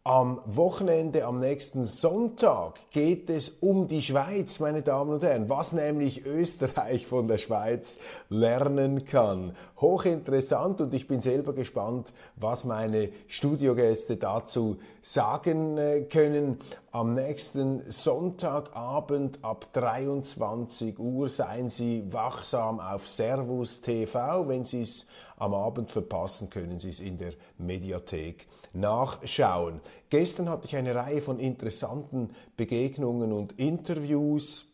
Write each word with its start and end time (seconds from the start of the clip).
am 0.06 0.42
Wochenende, 0.46 1.26
am 1.26 1.40
nächsten 1.40 1.84
Sonntag 1.84 2.80
geht 2.92 3.30
es 3.30 3.50
um 3.50 3.88
die 3.88 4.02
Schweiz, 4.02 4.60
meine 4.60 4.82
Damen 4.82 5.12
und 5.12 5.24
Herren, 5.24 5.50
was 5.50 5.74
nämlich 5.74 6.26
Österreich 6.26 7.06
von 7.06 7.28
der 7.28 7.38
Schweiz 7.38 7.98
lernen 8.30 9.04
kann. 9.04 9.56
Hochinteressant 9.80 10.80
und 10.82 10.94
ich 10.94 11.08
bin 11.08 11.20
selber 11.20 11.54
gespannt, 11.54 12.14
was 12.38 12.64
meine 12.64 13.10
Studiogäste 13.28 14.16
dazu 14.16 14.78
sagen 15.02 15.78
äh, 15.78 16.02
können. 16.02 16.60
Am 16.92 17.14
nächsten 17.14 17.84
Sonntagabend 17.92 19.44
ab 19.44 19.68
23 19.74 20.98
Uhr 20.98 21.30
seien 21.30 21.70
Sie 21.70 22.04
wachsam 22.12 22.80
auf 22.80 23.08
Servus 23.08 23.82
TV, 23.82 24.48
wenn 24.48 24.66
Sie 24.66 24.82
es 24.82 25.08
am 25.40 25.54
Abend 25.54 25.90
verpassen, 25.90 26.50
können 26.50 26.80
Sie 26.80 26.90
es 26.90 27.00
in 27.00 27.18
der 27.18 27.34
Mediathek 27.58 28.48
nachschauen. 28.74 29.82
Gestern 30.10 30.50
hatte 30.50 30.68
ich 30.68 30.76
eine 30.76 30.94
Reihe 30.94 31.22
von 31.22 31.40
interessanten 31.40 32.36
Begegnungen 32.58 33.32
und 33.32 33.54
Interviews 33.54 34.66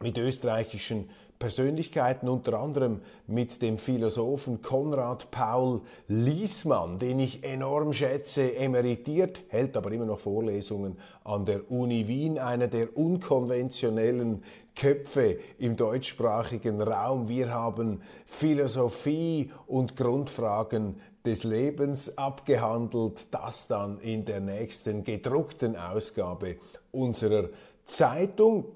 mit 0.00 0.18
österreichischen 0.18 1.10
Persönlichkeiten, 1.38 2.28
unter 2.28 2.58
anderem 2.60 3.00
mit 3.26 3.60
dem 3.60 3.78
Philosophen 3.78 4.62
Konrad 4.62 5.30
Paul 5.30 5.82
Liesmann, 6.08 6.98
den 6.98 7.18
ich 7.18 7.44
enorm 7.44 7.92
schätze, 7.92 8.56
emeritiert, 8.56 9.42
hält 9.48 9.76
aber 9.76 9.92
immer 9.92 10.06
noch 10.06 10.20
Vorlesungen 10.20 10.98
an 11.24 11.44
der 11.44 11.70
Uni 11.70 12.08
Wien, 12.08 12.38
einer 12.38 12.68
der 12.68 12.96
unkonventionellen 12.96 14.42
Köpfe 14.74 15.38
im 15.58 15.76
deutschsprachigen 15.76 16.80
Raum. 16.80 17.28
Wir 17.28 17.50
haben 17.50 18.02
Philosophie 18.26 19.50
und 19.66 19.96
Grundfragen 19.96 21.00
des 21.24 21.44
Lebens 21.44 22.18
abgehandelt, 22.18 23.32
das 23.32 23.66
dann 23.66 23.98
in 24.00 24.24
der 24.24 24.40
nächsten 24.40 25.04
gedruckten 25.04 25.76
Ausgabe 25.76 26.56
unserer 26.90 27.48
Zeitung. 27.86 28.66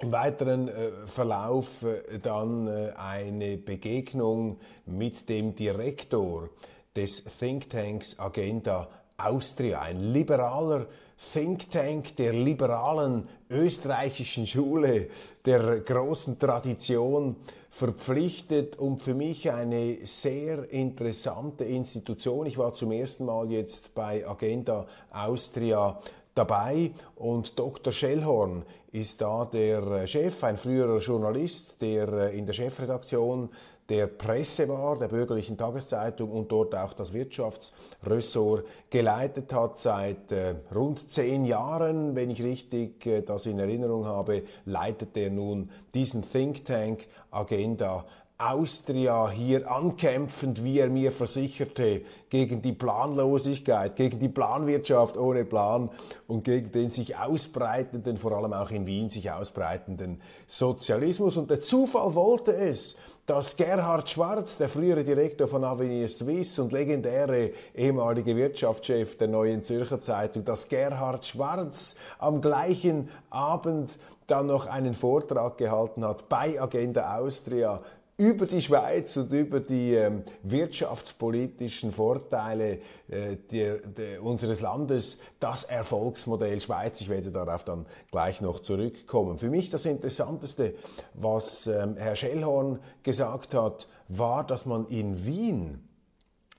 Im 0.00 0.10
weiteren 0.10 0.68
äh, 0.68 0.90
Verlauf 1.06 1.82
äh, 1.82 2.18
dann 2.18 2.66
äh, 2.66 2.92
eine 2.96 3.56
Begegnung 3.56 4.58
mit 4.86 5.28
dem 5.28 5.54
Direktor 5.54 6.48
des 6.96 7.22
Thinktanks 7.38 8.18
Agenda 8.18 8.88
Austria, 9.16 9.80
ein 9.80 10.12
liberaler 10.12 10.86
Think 11.32 11.70
Tank 11.70 12.16
der 12.16 12.32
liberalen 12.32 13.28
österreichischen 13.48 14.46
Schule, 14.46 15.08
der 15.44 15.80
großen 15.80 16.38
Tradition 16.38 17.36
verpflichtet 17.70 18.76
und 18.76 19.00
für 19.00 19.14
mich 19.14 19.50
eine 19.50 19.98
sehr 20.04 20.70
interessante 20.72 21.64
Institution. 21.64 22.46
Ich 22.46 22.58
war 22.58 22.74
zum 22.74 22.92
ersten 22.92 23.24
Mal 23.24 23.50
jetzt 23.50 23.94
bei 23.94 24.26
Agenda 24.26 24.86
Austria 25.10 25.98
dabei 26.34 26.92
und 27.16 27.58
Dr. 27.58 27.92
Schellhorn 27.92 28.64
ist 28.90 29.20
da 29.20 29.44
der 29.44 30.06
Chef, 30.06 30.42
ein 30.44 30.56
früherer 30.56 30.98
Journalist, 30.98 31.80
der 31.80 32.30
in 32.30 32.46
der 32.46 32.52
Chefredaktion 32.52 33.48
der 33.88 34.06
Presse 34.06 34.68
war, 34.68 34.98
der 34.98 35.08
bürgerlichen 35.08 35.58
Tageszeitung 35.58 36.30
und 36.30 36.50
dort 36.50 36.74
auch 36.74 36.92
das 36.92 37.12
Wirtschaftsressort 37.12 38.64
geleitet 38.88 39.52
hat 39.52 39.78
seit 39.78 40.30
äh, 40.32 40.54
rund 40.74 41.10
zehn 41.10 41.44
Jahren, 41.44 42.14
wenn 42.14 42.30
ich 42.30 42.42
richtig 42.42 43.04
äh, 43.06 43.22
das 43.22 43.46
in 43.46 43.58
Erinnerung 43.58 44.06
habe, 44.06 44.44
leitet 44.64 45.16
er 45.16 45.30
nun 45.30 45.68
diesen 45.94 46.22
Think 46.22 46.64
Tank 46.64 47.06
Agenda 47.30 48.06
Austria 48.50 49.30
hier 49.30 49.70
ankämpfend, 49.70 50.64
wie 50.64 50.78
er 50.78 50.88
mir 50.88 51.12
versicherte, 51.12 52.02
gegen 52.28 52.62
die 52.62 52.72
Planlosigkeit, 52.72 53.96
gegen 53.96 54.18
die 54.18 54.28
Planwirtschaft 54.28 55.16
ohne 55.16 55.44
Plan 55.44 55.90
und 56.26 56.44
gegen 56.44 56.72
den 56.72 56.90
sich 56.90 57.16
ausbreitenden, 57.16 58.16
vor 58.16 58.32
allem 58.32 58.52
auch 58.52 58.70
in 58.70 58.86
Wien 58.86 59.10
sich 59.10 59.30
ausbreitenden 59.30 60.20
Sozialismus. 60.46 61.36
Und 61.36 61.50
der 61.50 61.60
Zufall 61.60 62.14
wollte 62.14 62.54
es, 62.54 62.96
dass 63.26 63.56
Gerhard 63.56 64.08
Schwarz, 64.08 64.58
der 64.58 64.68
frühere 64.68 65.04
Direktor 65.04 65.46
von 65.46 65.62
Avenir 65.62 66.08
Suisse 66.08 66.60
und 66.60 66.72
legendäre 66.72 67.52
ehemalige 67.74 68.36
Wirtschaftschef 68.36 69.16
der 69.16 69.28
Neuen 69.28 69.62
Zürcher 69.62 70.00
Zeitung, 70.00 70.44
dass 70.44 70.68
Gerhard 70.68 71.24
Schwarz 71.24 71.94
am 72.18 72.40
gleichen 72.40 73.08
Abend 73.30 73.98
dann 74.26 74.46
noch 74.46 74.66
einen 74.66 74.94
Vortrag 74.94 75.56
gehalten 75.58 76.04
hat 76.04 76.28
bei 76.28 76.60
Agenda 76.60 77.16
Austria 77.16 77.80
über 78.22 78.46
die 78.46 78.60
Schweiz 78.60 79.16
und 79.16 79.32
über 79.32 79.58
die 79.58 79.94
ähm, 79.94 80.22
wirtschaftspolitischen 80.44 81.90
Vorteile 81.90 82.78
äh, 83.08 83.36
der, 83.50 83.78
der, 83.78 84.22
unseres 84.22 84.60
Landes, 84.60 85.18
das 85.40 85.64
Erfolgsmodell 85.64 86.60
Schweiz. 86.60 87.00
Ich 87.00 87.08
werde 87.08 87.32
darauf 87.32 87.64
dann 87.64 87.84
gleich 88.12 88.40
noch 88.40 88.60
zurückkommen. 88.60 89.38
Für 89.38 89.50
mich 89.50 89.70
das 89.70 89.86
Interessanteste, 89.86 90.74
was 91.14 91.66
ähm, 91.66 91.96
Herr 91.96 92.14
Schellhorn 92.14 92.78
gesagt 93.02 93.54
hat, 93.54 93.88
war, 94.06 94.46
dass 94.46 94.66
man 94.66 94.86
in 94.86 95.26
Wien, 95.26 95.88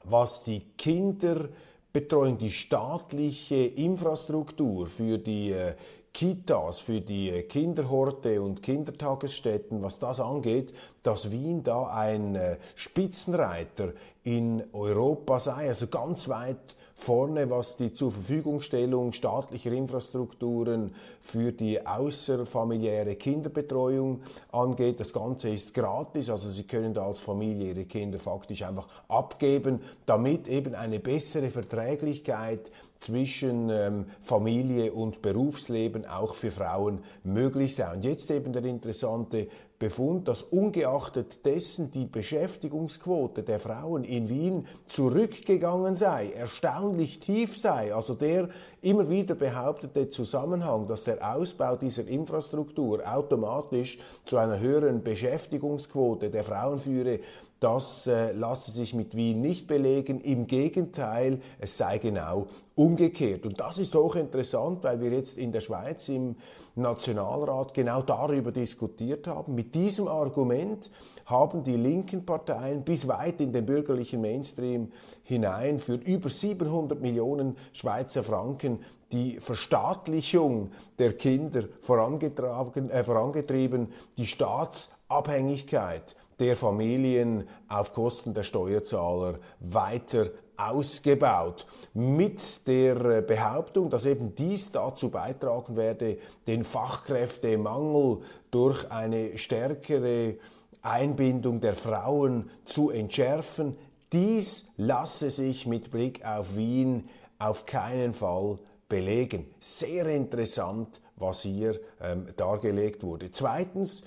was 0.03 0.43
die 0.43 0.65
Kinderbetreuung, 0.77 2.39
die 2.39 2.51
staatliche 2.51 3.55
Infrastruktur 3.55 4.87
für 4.87 5.17
die 5.17 5.51
äh, 5.51 5.75
Kitas, 6.13 6.79
für 6.79 7.01
die 7.01 7.31
Kinderhorte 7.43 8.41
und 8.41 8.61
Kindertagesstätten, 8.61 9.81
was 9.81 9.97
das 9.97 10.19
angeht, 10.19 10.73
dass 11.01 11.31
Wien 11.31 11.63
da 11.63 11.87
ein 11.87 12.35
äh, 12.35 12.57
Spitzenreiter 12.75 13.93
in 14.23 14.63
Europa 14.73 15.39
sei, 15.39 15.67
also 15.69 15.87
ganz 15.87 16.29
weit 16.29 16.75
vorne, 17.03 17.49
was 17.49 17.75
die 17.75 17.91
Zurverfügungstellung 17.91 19.11
staatlicher 19.11 19.73
Infrastrukturen 19.73 20.95
für 21.19 21.51
die 21.51 21.85
außerfamiliäre 21.85 23.15
Kinderbetreuung 23.15 24.21
angeht. 24.53 25.01
Das 25.01 25.11
Ganze 25.11 25.49
ist 25.49 25.73
gratis, 25.73 26.29
also 26.29 26.49
Sie 26.49 26.63
können 26.63 26.93
da 26.93 27.05
als 27.05 27.19
Familie 27.19 27.73
Ihre 27.73 27.85
Kinder 27.85 28.19
faktisch 28.19 28.63
einfach 28.63 28.87
abgeben, 29.09 29.81
damit 30.05 30.47
eben 30.47 30.75
eine 30.75 30.99
bessere 30.99 31.51
Verträglichkeit 31.51 32.71
zwischen 32.99 33.69
ähm, 33.69 34.05
Familie 34.21 34.93
und 34.93 35.21
Berufsleben 35.21 36.05
auch 36.05 36.35
für 36.35 36.51
Frauen 36.51 37.03
möglich 37.25 37.75
sei. 37.75 37.93
Und 37.93 38.05
jetzt 38.05 38.31
eben 38.31 38.53
der 38.53 38.63
interessante 38.63 39.49
Befund, 39.83 40.29
dass 40.29 40.43
ungeachtet 40.43 41.45
dessen 41.45 41.91
die 41.91 42.05
Beschäftigungsquote 42.05 43.43
der 43.43 43.59
Frauen 43.59 44.05
in 44.05 44.29
Wien 44.29 44.65
zurückgegangen 44.87 45.93
sei, 45.93 46.29
erstaunlich 46.29 47.19
tief 47.19 47.57
sei. 47.57 47.93
Also 47.93 48.13
der 48.13 48.47
immer 48.81 49.09
wieder 49.09 49.35
behauptete 49.35 50.09
Zusammenhang, 50.09 50.87
dass 50.87 51.03
der 51.03 51.35
Ausbau 51.35 51.75
dieser 51.75 52.07
Infrastruktur 52.07 53.01
automatisch 53.05 53.97
zu 54.25 54.37
einer 54.37 54.57
höheren 54.57 55.03
Beschäftigungsquote 55.03 56.29
der 56.29 56.45
Frauen 56.45 56.79
führe, 56.79 57.19
das 57.63 58.07
äh, 58.07 58.33
lasse 58.33 58.71
sich 58.71 58.93
mit 58.93 59.15
Wien 59.15 59.39
nicht 59.39 59.67
belegen. 59.67 60.19
Im 60.19 60.47
Gegenteil, 60.47 61.39
es 61.59 61.77
sei 61.77 61.97
genau 61.97 62.47
umgekehrt. 62.75 63.45
Und 63.45 63.61
das 63.61 63.77
ist 63.77 63.95
hochinteressant, 63.95 64.83
weil 64.83 64.99
wir 64.99 65.11
jetzt 65.11 65.37
in 65.37 65.53
der 65.53 65.61
Schweiz 65.61 66.09
im 66.09 66.35
Nationalrat 66.75 67.73
genau 67.73 68.01
darüber 68.01 68.51
diskutiert 68.51 69.27
haben. 69.27 69.55
Mit 69.55 69.75
diesem 69.75 70.09
Argument 70.09 70.91
haben 71.25 71.63
die 71.63 71.77
linken 71.77 72.25
Parteien 72.25 72.83
bis 72.83 73.07
weit 73.07 73.39
in 73.39 73.53
den 73.53 73.65
bürgerlichen 73.65 74.19
Mainstream 74.19 74.91
hinein 75.23 75.79
für 75.79 75.93
über 75.93 76.29
700 76.29 76.99
Millionen 76.99 77.55
Schweizer 77.71 78.23
Franken 78.23 78.79
die 79.13 79.39
Verstaatlichung 79.39 80.71
der 80.99 81.13
Kinder 81.13 81.63
vorangetrieben, 81.79 82.89
äh, 82.89 83.03
vorangetrieben 83.05 83.87
die 84.17 84.25
Staatsabhängigkeit 84.25 86.17
der 86.43 86.57
Familien 86.57 87.47
auf 87.69 87.93
Kosten 87.93 88.33
der 88.33 88.43
Steuerzahler 88.43 89.39
weiter 89.61 90.25
ausgebaut. 90.57 91.65
Mit 91.93 92.67
der 92.67 93.21
Behauptung, 93.21 93.89
dass 93.89 94.03
eben 94.03 94.35
dies 94.35 94.69
dazu 94.73 95.09
beitragen 95.09 95.77
werde, 95.77 96.17
den 96.45 96.65
Fachkräftemangel 96.65 98.19
durch 98.51 98.91
eine 98.91 99.37
stärkere 99.37 100.35
Einbindung 100.81 101.61
der 101.61 101.75
Frauen 101.75 102.49
zu 102.65 102.89
entschärfen. 102.89 103.77
Dies 104.11 104.73
lasse 104.75 105.29
sich 105.29 105.65
mit 105.65 105.91
Blick 105.91 106.25
auf 106.25 106.57
Wien 106.57 107.07
auf 107.39 107.65
keinen 107.65 108.13
Fall 108.13 108.59
belegen. 108.89 109.45
Sehr 109.61 110.07
interessant, 110.07 110.99
was 111.15 111.43
hier 111.43 111.79
ähm, 112.01 112.27
dargelegt 112.35 113.01
wurde. 113.01 113.31
Zweitens, 113.31 114.03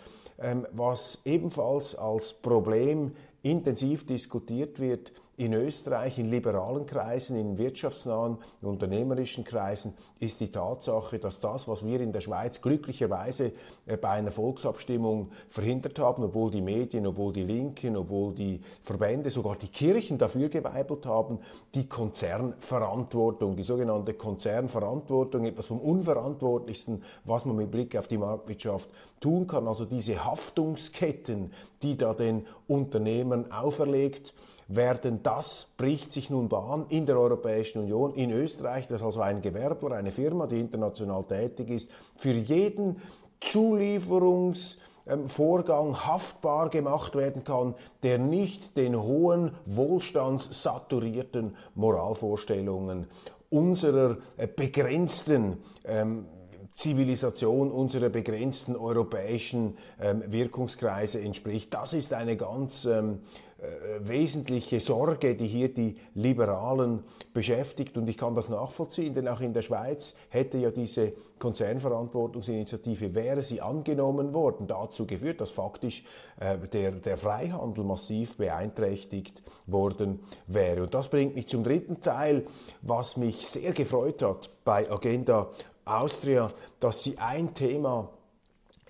was 0.73 1.21
ebenfalls 1.25 1.95
als 1.97 2.35
Problem 2.35 3.13
intensiv 3.43 4.07
diskutiert 4.07 4.81
wird, 4.81 5.13
in 5.39 5.53
Österreich, 5.53 6.19
in 6.19 6.31
liberalen 6.31 6.87
Kreisen, 6.87 7.39
in 7.39 7.59
wirtschaftsnahen, 7.59 8.39
unternehmerischen 8.63 9.45
Kreisen, 9.45 9.93
ist 10.19 10.41
die 10.41 10.51
Tatsache, 10.51 11.19
dass 11.19 11.41
das, 11.41 11.69
was 11.69 11.85
wir 11.85 12.01
in 12.01 12.13
der 12.13 12.23
Schweiz 12.23 12.63
glücklicherweise 12.63 13.53
äh, 13.87 13.97
bei 13.99 14.11
einer 14.11 14.31
Volksabstimmung 14.31 15.31
verhindert 15.49 15.99
haben, 15.99 16.25
obwohl 16.25 16.51
die 16.51 16.63
Medien, 16.63 17.07
obwohl 17.07 17.35
die 17.35 17.45
Linken, 17.45 17.97
obwohl 17.97 18.35
die 18.35 18.63
Verbände, 18.83 19.29
sogar 19.29 19.57
die 19.57 19.69
Kirchen 19.69 20.17
dafür 20.17 20.49
geweibelt 20.49 21.05
haben, 21.05 21.39
die 21.75 21.87
Konzernverantwortung, 21.87 23.57
die 23.57 23.63
sogenannte 23.63 24.15
Konzernverantwortung, 24.15 25.45
etwas 25.45 25.67
vom 25.67 25.81
Unverantwortlichsten, 25.81 27.03
was 27.25 27.45
man 27.45 27.57
mit 27.57 27.71
Blick 27.71 27.95
auf 27.97 28.09
die 28.09 28.19
Marktwirtschaft 28.19 28.89
tun 29.21 29.47
kann. 29.47 29.69
Also 29.69 29.85
diese 29.85 30.25
Haftungsketten, 30.25 31.53
die 31.83 31.97
da 31.99 32.15
den 32.15 32.47
Unternehmern 32.69 33.53
auferlegt 33.53 34.33
werden. 34.69 35.23
Das 35.23 35.75
bricht 35.77 36.13
sich 36.13 36.31
nun 36.31 36.49
Bahn 36.49 36.87
in 36.89 37.05
der 37.07 37.19
Europäischen 37.19 37.83
Union, 37.83 38.15
in 38.15 38.31
Österreich, 38.31 38.87
das 38.87 39.03
also 39.03 39.21
ein 39.21 39.43
Gewerbler, 39.43 39.97
eine 39.97 40.13
Firma, 40.13 40.47
die 40.47 40.61
international 40.61 41.25
tätig 41.25 41.71
ist, 41.71 41.91
für 42.17 42.33
jeden 42.33 43.03
Zulieferungsvorgang 43.41 46.07
haftbar 46.07 46.71
gemacht 46.71 47.15
werden 47.15 47.45
kann, 47.45 47.75
der 48.03 48.19
nicht 48.19 48.77
den 48.77 49.01
hohen, 49.01 49.53
wohlstandssaturierten 49.67 51.55
Moralvorstellungen 51.75 53.07
unserer 53.51 54.17
äh, 54.37 54.49
begrenzten 54.49 55.59
ähm, 55.85 56.27
Zivilisation 56.77 57.71
unserer 57.71 58.11
begrenzten 58.11 58.77
europäischen 58.77 59.79
ähm, 59.99 60.23
Wirkungskreise 60.27 61.21
entspricht. 61.21 61.73
Das 61.73 61.95
ist 61.95 62.13
eine 62.13 62.37
ganz 62.37 62.85
ähm, 62.85 63.21
äh, 63.59 64.07
wesentliche 64.07 64.79
Sorge, 64.81 65.37
die 65.37 65.47
hier 65.47 65.73
die 65.73 65.97
Liberalen 66.13 67.03
beschäftigt. 67.33 67.97
Und 67.97 68.07
ich 68.11 68.19
kann 68.19 68.35
das 68.35 68.51
nachvollziehen, 68.51 69.15
denn 69.15 69.27
auch 69.27 69.41
in 69.41 69.55
der 69.55 69.63
Schweiz 69.63 70.13
hätte 70.29 70.59
ja 70.59 70.71
diese 70.71 71.15
Konzernverantwortungsinitiative, 71.39 73.15
wäre 73.15 73.41
sie 73.41 73.63
angenommen 73.63 74.35
worden, 74.35 74.67
dazu 74.67 75.07
geführt, 75.07 75.41
dass 75.41 75.53
faktisch 75.53 76.05
äh, 76.39 76.59
der, 76.59 76.91
der 76.93 77.17
Freihandel 77.17 77.85
massiv 77.85 78.37
beeinträchtigt 78.37 79.43
worden 79.67 80.21
wäre. 80.47 80.83
Und 80.83 80.93
das 80.93 81.09
bringt 81.09 81.35
mich 81.35 81.49
zum 81.49 81.65
dritten 81.65 82.03
Teil, 82.03 82.45
was 82.83 83.17
mich 83.17 83.47
sehr 83.47 83.73
gefreut 83.73 84.21
hat 84.21 84.51
bei 84.63 84.91
Agenda 84.91 85.49
Austria, 85.87 86.53
dass 86.81 87.03
sie 87.03 87.19
ein 87.19 87.55
Thema 87.55 88.11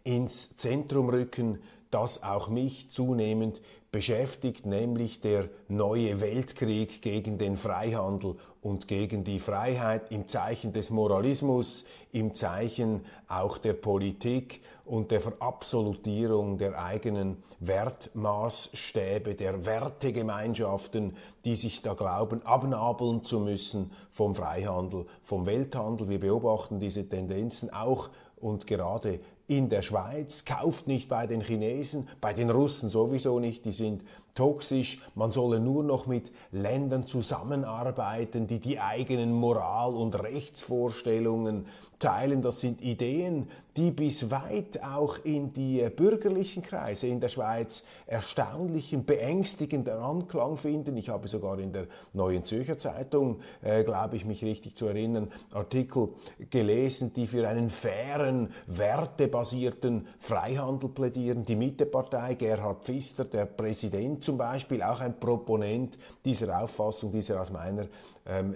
ins 0.02 0.56
Zentrum 0.56 1.10
rücken, 1.10 1.62
das 1.90 2.22
auch 2.22 2.48
mich 2.48 2.90
zunehmend 2.90 3.60
beschäftigt, 3.92 4.66
nämlich 4.66 5.20
der 5.20 5.48
neue 5.68 6.20
Weltkrieg 6.20 7.02
gegen 7.02 7.38
den 7.38 7.56
Freihandel 7.56 8.36
und 8.60 8.88
gegen 8.88 9.24
die 9.24 9.38
Freiheit 9.38 10.10
im 10.10 10.26
Zeichen 10.26 10.72
des 10.72 10.90
Moralismus, 10.90 11.84
im 12.12 12.34
Zeichen 12.34 13.04
auch 13.28 13.58
der 13.58 13.74
Politik 13.74 14.60
und 14.86 15.10
der 15.10 15.20
Verabsolutierung 15.20 16.58
der 16.58 16.82
eigenen 16.82 17.42
Wertmaßstäbe, 17.60 19.34
der 19.34 19.66
Wertegemeinschaften, 19.66 21.16
die 21.44 21.56
sich 21.56 21.82
da 21.82 21.94
glauben, 21.94 22.44
abnabeln 22.46 23.22
zu 23.22 23.40
müssen 23.40 23.90
vom 24.10 24.34
Freihandel, 24.34 25.06
vom 25.22 25.44
Welthandel. 25.44 26.08
Wir 26.08 26.20
beobachten 26.20 26.78
diese 26.78 27.08
Tendenzen 27.08 27.72
auch 27.72 28.10
und 28.36 28.66
gerade 28.66 29.20
in 29.48 29.68
der 29.68 29.82
Schweiz, 29.82 30.44
kauft 30.44 30.86
nicht 30.86 31.08
bei 31.08 31.26
den 31.26 31.40
Chinesen, 31.40 32.08
bei 32.20 32.32
den 32.32 32.50
Russen 32.50 32.88
sowieso 32.88 33.38
nicht, 33.38 33.64
die 33.64 33.72
sind 33.72 34.02
toxisch, 34.36 35.00
man 35.16 35.32
solle 35.32 35.58
nur 35.58 35.82
noch 35.82 36.06
mit 36.06 36.30
Ländern 36.52 37.08
zusammenarbeiten, 37.08 38.46
die 38.46 38.60
die 38.60 38.78
eigenen 38.78 39.32
Moral- 39.32 39.94
und 39.94 40.14
Rechtsvorstellungen 40.22 41.66
teilen. 41.98 42.42
Das 42.42 42.60
sind 42.60 42.82
Ideen, 42.82 43.48
die 43.76 43.90
bis 43.90 44.30
weit 44.30 44.82
auch 44.82 45.18
in 45.24 45.52
die 45.52 45.86
bürgerlichen 45.94 46.62
Kreise 46.62 47.08
in 47.08 47.20
der 47.20 47.28
Schweiz 47.28 47.84
erstaunlichen, 48.06 49.04
beängstigenden 49.04 49.98
Anklang 49.98 50.56
finden. 50.56 50.96
Ich 50.96 51.08
habe 51.08 51.28
sogar 51.28 51.58
in 51.58 51.72
der 51.72 51.86
Neuen 52.14 52.44
Zürcher 52.44 52.78
Zeitung, 52.78 53.40
äh, 53.62 53.84
glaube 53.84 54.16
ich 54.16 54.24
mich 54.24 54.42
richtig 54.44 54.76
zu 54.76 54.86
erinnern, 54.86 55.30
Artikel 55.52 56.10
gelesen, 56.50 57.12
die 57.14 57.26
für 57.26 57.46
einen 57.48 57.68
fairen, 57.68 58.50
wertebasierten 58.66 60.06
Freihandel 60.18 60.88
plädieren. 60.88 61.44
Die 61.44 61.56
Mittepartei, 61.56 62.34
Gerhard 62.34 62.84
Pfister, 62.84 63.24
der 63.24 63.46
Präsident 63.46 64.24
zum 64.26 64.36
Beispiel, 64.36 64.82
auch 64.82 65.00
ein 65.00 65.18
Proponent 65.18 65.96
dieser 66.24 66.60
Auffassung, 66.60 67.12
dieser 67.12 67.40
aus 67.40 67.50
meiner 67.50 67.86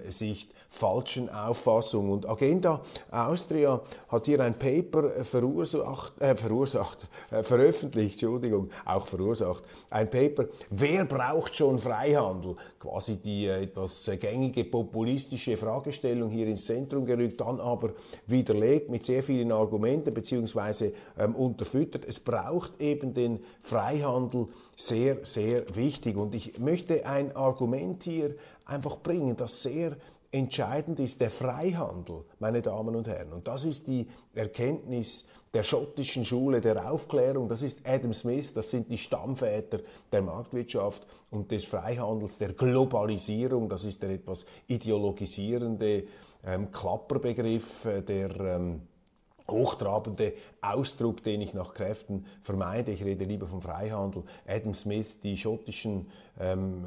Sicht 0.09 0.53
falschen 0.71 1.29
Auffassung. 1.29 2.11
Und 2.11 2.29
Agenda 2.29 2.81
Austria 3.11 3.81
hat 4.09 4.27
hier 4.27 4.41
ein 4.41 4.59
Paper 4.59 5.11
verursacht, 5.25 6.13
äh, 6.21 6.35
verursacht 6.37 7.07
äh, 7.31 7.43
veröffentlicht, 7.43 8.23
Entschuldigung, 8.23 8.71
auch 8.85 9.07
verursacht, 9.07 9.65
ein 9.91 10.09
Paper, 10.09 10.47
wer 10.71 11.05
braucht 11.05 11.55
schon 11.57 11.79
Freihandel? 11.79 12.57
Quasi 12.79 13.17
die 13.17 13.47
äh, 13.47 13.65
etwas 13.65 14.11
gängige 14.19 14.65
populistische 14.65 15.57
Fragestellung 15.57 16.31
hier 16.31 16.47
ins 16.47 16.65
Zentrum 16.65 17.05
gerückt, 17.05 17.41
dann 17.41 17.61
aber 17.61 17.91
widerlegt 18.27 18.91
mit 18.91 19.05
sehr 19.05 19.23
vielen 19.23 19.51
Argumenten 19.53 20.15
beziehungsweise 20.15 20.93
ähm, 21.19 21.35
unterfüttert. 21.35 22.05
Es 22.07 22.21
braucht 22.21 22.81
eben 22.81 23.13
den 23.13 23.41
Freihandel 23.63 24.47
sehr, 24.77 25.19
sehr 25.25 25.65
wichtig. 25.75 26.17
Und 26.17 26.35
ich 26.35 26.59
möchte 26.59 27.05
ein 27.05 27.35
Argument 27.35 28.03
hier 28.05 28.37
einfach 28.71 28.99
bringen, 28.99 29.37
das 29.37 29.63
sehr 29.63 29.97
entscheidend 30.33 31.01
ist 31.01 31.21
der 31.21 31.31
Freihandel, 31.31 32.25
meine 32.39 32.63
Damen 32.63 32.95
und 32.95 33.09
Herren. 33.09 33.33
Und 33.33 33.49
das 33.49 33.65
ist 33.65 33.89
die 33.89 34.07
Erkenntnis 34.35 35.25
der 35.53 35.65
schottischen 35.65 36.25
Schule 36.25 36.61
der 36.61 36.91
Aufklärung. 36.91 37.49
Das 37.49 37.63
ist 37.63 37.81
Adam 37.85 38.13
Smith, 38.13 38.53
das 38.55 38.71
sind 38.71 38.89
die 38.89 38.99
Stammväter 38.99 39.81
der 40.13 40.23
Marktwirtschaft 40.23 41.05
und 41.31 41.51
des 41.51 41.65
Freihandels, 41.65 42.39
der 42.39 42.53
Globalisierung. 42.53 43.69
Das 43.69 43.85
ist 43.85 44.03
der 44.03 44.11
etwas 44.11 44.47
ideologisierende 44.69 46.05
ähm, 46.45 46.71
Klapperbegriff, 46.71 47.85
äh, 47.87 48.03
der 48.03 48.31
ähm, 48.39 48.83
hochtrabende 49.49 50.35
Ausdruck, 50.61 51.25
den 51.25 51.41
ich 51.41 51.55
nach 51.55 51.75
Kräften 51.75 52.25
vermeide. 52.41 52.93
Ich 52.93 53.05
rede 53.05 53.25
lieber 53.25 53.49
vom 53.49 53.63
Freihandel. 53.63 54.23
Adam 54.47 54.75
Smith, 54.75 55.19
die 55.21 55.37
schottischen 55.37 56.09
ähm, 56.39 56.87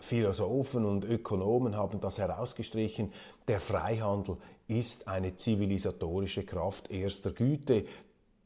Philosophen 0.00 0.84
und 0.84 1.04
Ökonomen 1.04 1.76
haben 1.76 2.00
das 2.00 2.18
herausgestrichen, 2.18 3.12
der 3.48 3.60
Freihandel 3.60 4.36
ist 4.68 5.08
eine 5.08 5.36
zivilisatorische 5.36 6.44
Kraft 6.44 6.90
erster 6.90 7.32
Güte 7.32 7.84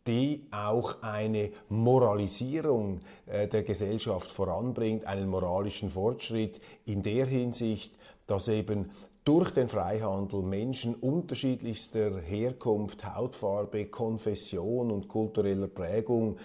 die 0.07 0.47
auch 0.51 1.03
eine 1.03 1.51
Moralisierung 1.69 3.01
äh, 3.27 3.49
der 3.49 3.63
Gesellschaft 3.63 4.31
voranbringt, 4.31 5.07
einen 5.07 5.29
moralischen 5.29 5.89
Fortschritt 5.91 6.61
in 6.85 7.03
der 7.03 7.27
Hinsicht, 7.27 7.95
dass 8.27 8.49
eben 8.49 8.91
durch 9.25 9.51
den 9.53 9.69
Freihandel 9.69 10.43
Menschen 10.43 10.95
unterschiedlichster 10.95 12.21
Herkunft, 12.21 13.15
Hautfarbe, 13.15 13.87
Konfession 13.87 14.91
und 14.91 15.09
kultureller 15.09 15.69
Prägung 15.69 16.37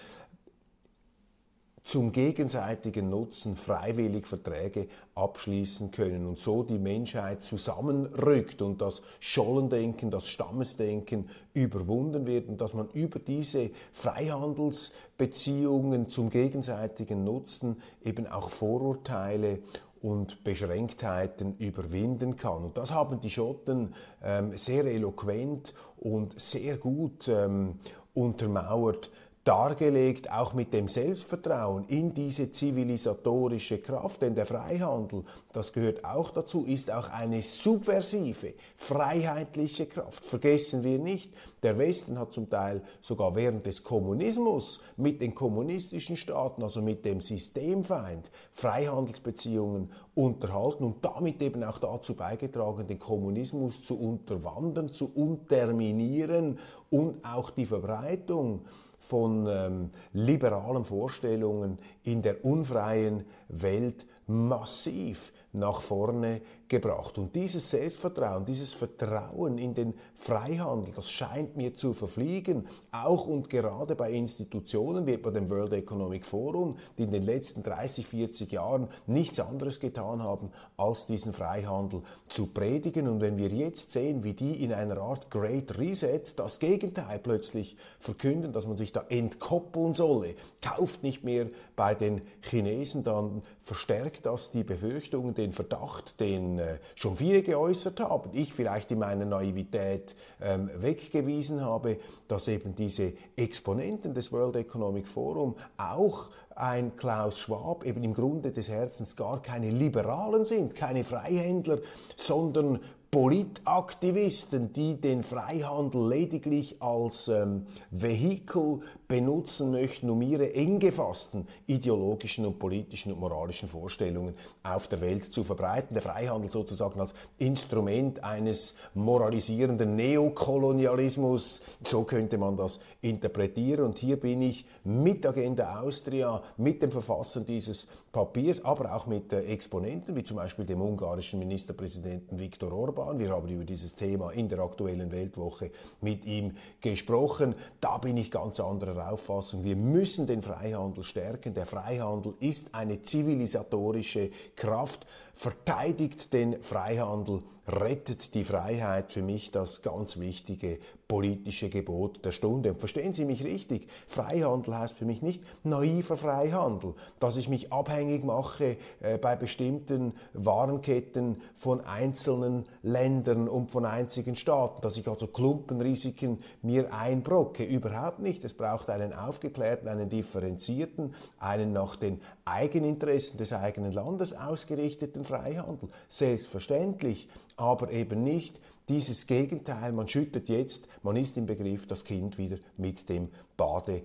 zum 1.89 2.11
gegenseitigen 2.11 3.09
Nutzen 3.09 3.55
freiwillig 3.55 4.27
Verträge 4.27 4.87
abschließen 5.15 5.89
können 5.89 6.27
und 6.27 6.39
so 6.39 6.61
die 6.61 6.77
Menschheit 6.77 7.41
zusammenrückt 7.41 8.61
und 8.61 8.79
das 8.79 9.01
Schollendenken, 9.19 10.11
das 10.11 10.27
Stammesdenken 10.27 11.27
überwunden 11.55 12.27
wird 12.27 12.47
und 12.47 12.61
dass 12.61 12.75
man 12.75 12.89
über 12.91 13.17
diese 13.17 13.71
Freihandelsbeziehungen 13.91 16.09
zum 16.09 16.29
gegenseitigen 16.29 17.23
Nutzen 17.23 17.81
eben 18.05 18.27
auch 18.27 18.51
Vorurteile 18.51 19.57
und 20.03 20.43
Beschränktheiten 20.43 21.55
überwinden 21.57 22.35
kann. 22.35 22.65
Und 22.65 22.77
das 22.77 22.93
haben 22.93 23.19
die 23.19 23.31
Schotten 23.31 23.95
ähm, 24.23 24.55
sehr 24.55 24.85
eloquent 24.85 25.73
und 25.97 26.39
sehr 26.39 26.77
gut 26.77 27.27
ähm, 27.27 27.79
untermauert 28.13 29.09
dargelegt, 29.49 30.31
auch 30.31 30.53
mit 30.53 30.75
dem 30.75 30.87
Selbstvertrauen 30.87 31.85
in 31.87 32.13
diese 32.13 32.51
zivilisatorische 32.51 33.79
Kraft. 33.79 34.21
Denn 34.21 34.35
der 34.35 34.45
Freihandel, 34.45 35.23
das 35.51 35.73
gehört 35.73 36.05
auch 36.05 36.29
dazu, 36.29 36.65
ist 36.65 36.91
auch 36.91 37.09
eine 37.09 37.41
subversive, 37.41 38.53
freiheitliche 38.77 39.87
Kraft. 39.87 40.23
Vergessen 40.23 40.83
wir 40.83 40.99
nicht, 40.99 41.33
der 41.63 41.79
Westen 41.79 42.19
hat 42.19 42.31
zum 42.31 42.47
Teil 42.47 42.83
sogar 43.01 43.35
während 43.35 43.65
des 43.65 43.83
Kommunismus 43.83 44.83
mit 44.97 45.19
den 45.19 45.33
kommunistischen 45.33 46.15
Staaten, 46.15 46.61
also 46.61 46.83
mit 46.83 47.03
dem 47.03 47.19
Systemfeind, 47.19 48.29
Freihandelsbeziehungen 48.51 49.91
unterhalten 50.13 50.83
und 50.83 51.03
damit 51.03 51.41
eben 51.41 51.63
auch 51.63 51.79
dazu 51.79 52.13
beigetragen, 52.13 52.85
den 52.85 52.99
Kommunismus 52.99 53.81
zu 53.81 53.99
unterwandern, 53.99 54.93
zu 54.93 55.11
unterminieren 55.11 56.59
und 56.91 57.25
auch 57.25 57.49
die 57.49 57.65
Verbreitung 57.65 58.61
von 59.09 59.47
ähm, 59.49 59.89
liberalen 60.13 60.85
Vorstellungen 60.85 61.79
in 62.03 62.21
der 62.21 62.45
unfreien 62.45 63.25
Welt 63.47 64.05
massiv 64.27 65.33
nach 65.51 65.81
vorne 65.81 66.41
gebracht. 66.69 67.17
Und 67.17 67.35
dieses 67.35 67.69
Selbstvertrauen, 67.69 68.45
dieses 68.45 68.73
Vertrauen 68.73 69.57
in 69.57 69.73
den 69.73 69.93
Freihandel, 70.15 70.93
das 70.93 71.09
scheint 71.09 71.57
mir 71.57 71.73
zu 71.73 71.93
verfliegen. 71.93 72.67
Auch 72.91 73.25
und 73.25 73.49
gerade 73.49 73.95
bei 73.95 74.11
Institutionen 74.11 75.07
wie 75.07 75.17
bei 75.17 75.31
dem 75.31 75.49
World 75.49 75.73
Economic 75.73 76.25
Forum, 76.25 76.77
die 76.97 77.03
in 77.03 77.11
den 77.11 77.23
letzten 77.23 77.63
30, 77.63 78.05
40 78.05 78.51
Jahren 78.51 78.87
nichts 79.07 79.39
anderes 79.39 79.79
getan 79.79 80.21
haben, 80.21 80.51
als 80.77 81.07
diesen 81.07 81.33
Freihandel 81.33 82.03
zu 82.27 82.45
predigen. 82.47 83.07
Und 83.07 83.21
wenn 83.21 83.39
wir 83.39 83.49
jetzt 83.49 83.91
sehen, 83.91 84.23
wie 84.23 84.33
die 84.33 84.63
in 84.63 84.71
einer 84.71 84.97
Art 84.97 85.31
Great 85.31 85.77
Reset 85.79 86.21
das 86.35 86.59
Gegenteil 86.59 87.19
plötzlich 87.19 87.75
verkünden, 87.99 88.53
dass 88.53 88.67
man 88.67 88.77
sich 88.77 88.93
da 88.93 89.05
entkoppeln 89.09 89.93
solle, 89.93 90.35
kauft 90.61 91.01
nicht 91.01 91.23
mehr 91.23 91.47
bei 91.75 91.95
den 91.95 92.21
Chinesen, 92.41 93.03
dann 93.03 93.41
verstärkt 93.61 94.25
das 94.25 94.51
die 94.51 94.63
Befürchtungen, 94.63 95.33
den 95.33 95.51
Verdacht, 95.51 96.19
den 96.19 96.58
äh, 96.59 96.79
schon 96.95 97.17
viele 97.17 97.41
geäußert 97.41 97.99
haben, 97.99 98.29
ich 98.33 98.53
vielleicht 98.53 98.91
in 98.91 98.99
meiner 98.99 99.25
Naivität 99.25 100.15
ähm, 100.41 100.69
weggewiesen 100.75 101.61
habe, 101.61 101.97
dass 102.27 102.47
eben 102.47 102.75
diese 102.75 103.13
Exponenten 103.35 104.13
des 104.13 104.31
World 104.31 104.55
Economic 104.57 105.07
Forum 105.07 105.55
auch 105.77 106.29
ein 106.55 106.95
Klaus 106.97 107.39
Schwab 107.39 107.85
eben 107.85 108.03
im 108.03 108.13
Grunde 108.13 108.51
des 108.51 108.69
Herzens 108.69 109.15
gar 109.15 109.41
keine 109.41 109.71
Liberalen 109.71 110.43
sind, 110.43 110.75
keine 110.75 111.05
Freihändler, 111.05 111.79
sondern 112.17 112.79
Politaktivisten, 113.11 114.71
die 114.71 115.01
den 115.01 115.23
Freihandel 115.23 116.09
lediglich 116.09 116.79
als 116.79 117.27
ähm, 117.27 117.65
Vehikel 117.89 118.81
benutzen 119.07 119.71
möchten, 119.71 120.11
um 120.11 120.21
ihre 120.21 120.53
eng 120.53 120.77
gefassten 120.77 121.47
ideologischen 121.65 122.45
und 122.45 122.59
politischen 122.59 123.11
und 123.11 123.19
moralischen 123.19 123.67
Vorstellungen 123.67 124.35
auf 124.61 124.87
der 124.87 125.01
Welt 125.01 125.33
zu 125.33 125.43
verbreiten. 125.43 125.95
Der 125.95 126.03
Freihandel 126.03 126.51
sozusagen 126.51 126.99
als 126.99 127.15
Instrument 127.39 128.23
eines 128.23 128.75
moralisierenden 128.93 129.95
Neokolonialismus, 129.95 131.63
so 131.83 132.03
könnte 132.03 132.37
man 132.37 132.57
das 132.57 132.79
interpretieren. 133.01 133.85
Und 133.85 133.97
hier 133.97 134.19
bin 134.19 134.43
ich 134.43 134.65
mit 134.89 135.23
Agenda 135.25 135.81
Austria, 135.81 136.41
mit 136.57 136.81
dem 136.81 136.91
Verfassen 136.91 137.45
dieses 137.45 137.87
Papiers, 138.11 138.65
aber 138.65 138.95
auch 138.95 139.05
mit 139.05 139.31
äh, 139.31 139.43
Exponenten, 139.43 140.15
wie 140.15 140.23
zum 140.23 140.37
Beispiel 140.37 140.65
dem 140.65 140.81
ungarischen 140.81 141.37
Ministerpräsidenten 141.37 142.39
Viktor 142.39 142.71
Orban. 142.73 143.19
Wir 143.19 143.29
haben 143.29 143.47
über 143.47 143.63
dieses 143.63 143.93
Thema 143.93 144.31
in 144.31 144.49
der 144.49 144.59
aktuellen 144.59 145.11
Weltwoche 145.11 145.69
mit 146.01 146.25
ihm 146.25 146.55
gesprochen. 146.81 147.53
Da 147.79 147.99
bin 147.99 148.17
ich 148.17 148.31
ganz 148.31 148.59
anderer 148.59 149.11
Auffassung. 149.11 149.63
Wir 149.63 149.75
müssen 149.75 150.25
den 150.25 150.41
Freihandel 150.41 151.03
stärken. 151.03 151.53
Der 151.53 151.67
Freihandel 151.67 152.33
ist 152.39 152.73
eine 152.73 153.03
zivilisatorische 153.03 154.31
Kraft, 154.55 155.05
verteidigt 155.35 156.33
den 156.33 156.63
Freihandel, 156.63 157.43
rettet 157.67 158.33
die 158.33 158.43
Freiheit. 158.43 159.11
Für 159.11 159.21
mich 159.21 159.51
das 159.51 159.83
ganz 159.83 160.19
wichtige 160.19 160.79
politische 161.09 161.69
Gebot 161.69 162.23
der 162.23 162.31
Stunde. 162.31 162.69
Und 162.69 162.79
verstehen 162.79 163.15
Sie 163.15 163.25
mich 163.25 163.43
richtig, 163.43 163.87
Freihandel 164.05 164.77
heißt 164.77 164.95
für 164.95 165.05
mich 165.05 165.23
nicht 165.23 165.43
naiver 165.63 166.15
Freihandel, 166.15 166.93
dass 167.19 167.35
ich 167.35 167.49
mich 167.49 167.73
abhängig 167.73 168.23
mache 168.23 168.77
äh, 169.01 169.17
bei 169.17 169.35
bestimmten 169.35 170.13
Warenketten 170.33 171.41
von 171.55 171.81
einzelnen 171.81 172.67
Ländern 172.83 173.49
und 173.49 173.71
von 173.71 173.85
einzigen 173.85 174.35
Staaten, 174.35 174.81
dass 174.81 174.97
ich 174.97 175.07
also 175.07 175.25
Klumpenrisiken 175.25 176.37
mir 176.61 176.93
einbrocke. 176.93 177.63
Überhaupt 177.63 178.19
nicht. 178.19 178.45
Es 178.45 178.53
braucht 178.53 178.91
einen 178.91 179.11
aufgeklärten, 179.11 179.87
einen 179.87 180.09
differenzierten, 180.09 181.15
einen 181.39 181.73
nach 181.73 181.95
den 181.95 182.21
Eigeninteressen 182.45 183.39
des 183.39 183.51
eigenen 183.51 183.93
Landes 183.93 184.33
ausgerichteten 184.33 185.23
Freihandel. 185.23 185.89
Selbstverständlich, 186.07 187.29
aber 187.57 187.91
eben 187.91 188.23
nicht 188.23 188.59
dieses 188.89 189.27
Gegenteil, 189.27 189.93
man 189.93 190.07
schüttet 190.07 190.49
jetzt, 190.49 190.87
man 191.03 191.15
ist 191.15 191.37
im 191.37 191.45
Begriff, 191.45 191.85
das 191.85 192.03
Kind 192.03 192.37
wieder 192.37 192.57
mit 192.75 193.07
dem 193.07 193.29
Bade 193.55 194.01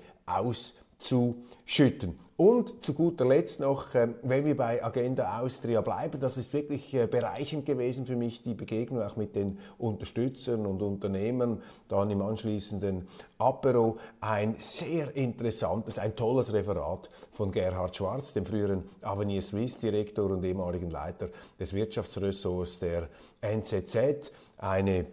auszuschütten. 1.05 2.19
Und 2.37 2.85
zu 2.85 2.95
guter 2.95 3.25
Letzt 3.25 3.61
noch, 3.61 3.95
ähm, 3.95 4.17
wenn 4.25 4.45
wir 4.45 4.57
bei 4.57 4.83
Agenda 4.83 5.39
Austria 5.39 5.81
bleiben, 5.83 6.19
das 6.19 6.37
ist 6.37 6.53
wirklich 6.53 6.93
äh, 6.93 7.07
bereichend 7.07 7.65
gewesen 7.65 8.07
für 8.07 8.17
mich, 8.17 8.43
die 8.43 8.55
Begegnung 8.55 9.03
auch 9.03 9.15
mit 9.15 9.37
den 9.37 9.59
Unterstützern 9.79 10.67
und 10.67 10.83
Unternehmern, 10.83 11.63
dann 11.87 12.11
im 12.11 12.21
anschließenden 12.21 13.07
Apero, 13.39 13.99
ein 14.21 14.57
sehr 14.59 15.15
interessantes, 15.15 16.01
ein 16.01 16.17
tolles 16.17 16.53
Referat 16.53 17.09
von 17.31 17.53
Gerhard 17.53 17.95
Schwarz, 17.95 18.33
dem 18.33 18.47
früheren 18.47 18.83
Avenir 19.03 19.41
Swiss 19.41 19.79
Direktor 19.79 20.29
und 20.29 20.45
ehemaligen 20.45 20.91
Leiter 20.91 21.29
des 21.61 21.73
Wirtschaftsressorts 21.73 22.81
der 22.81 23.09
NZZ, 23.43 24.33
eine 24.59 25.07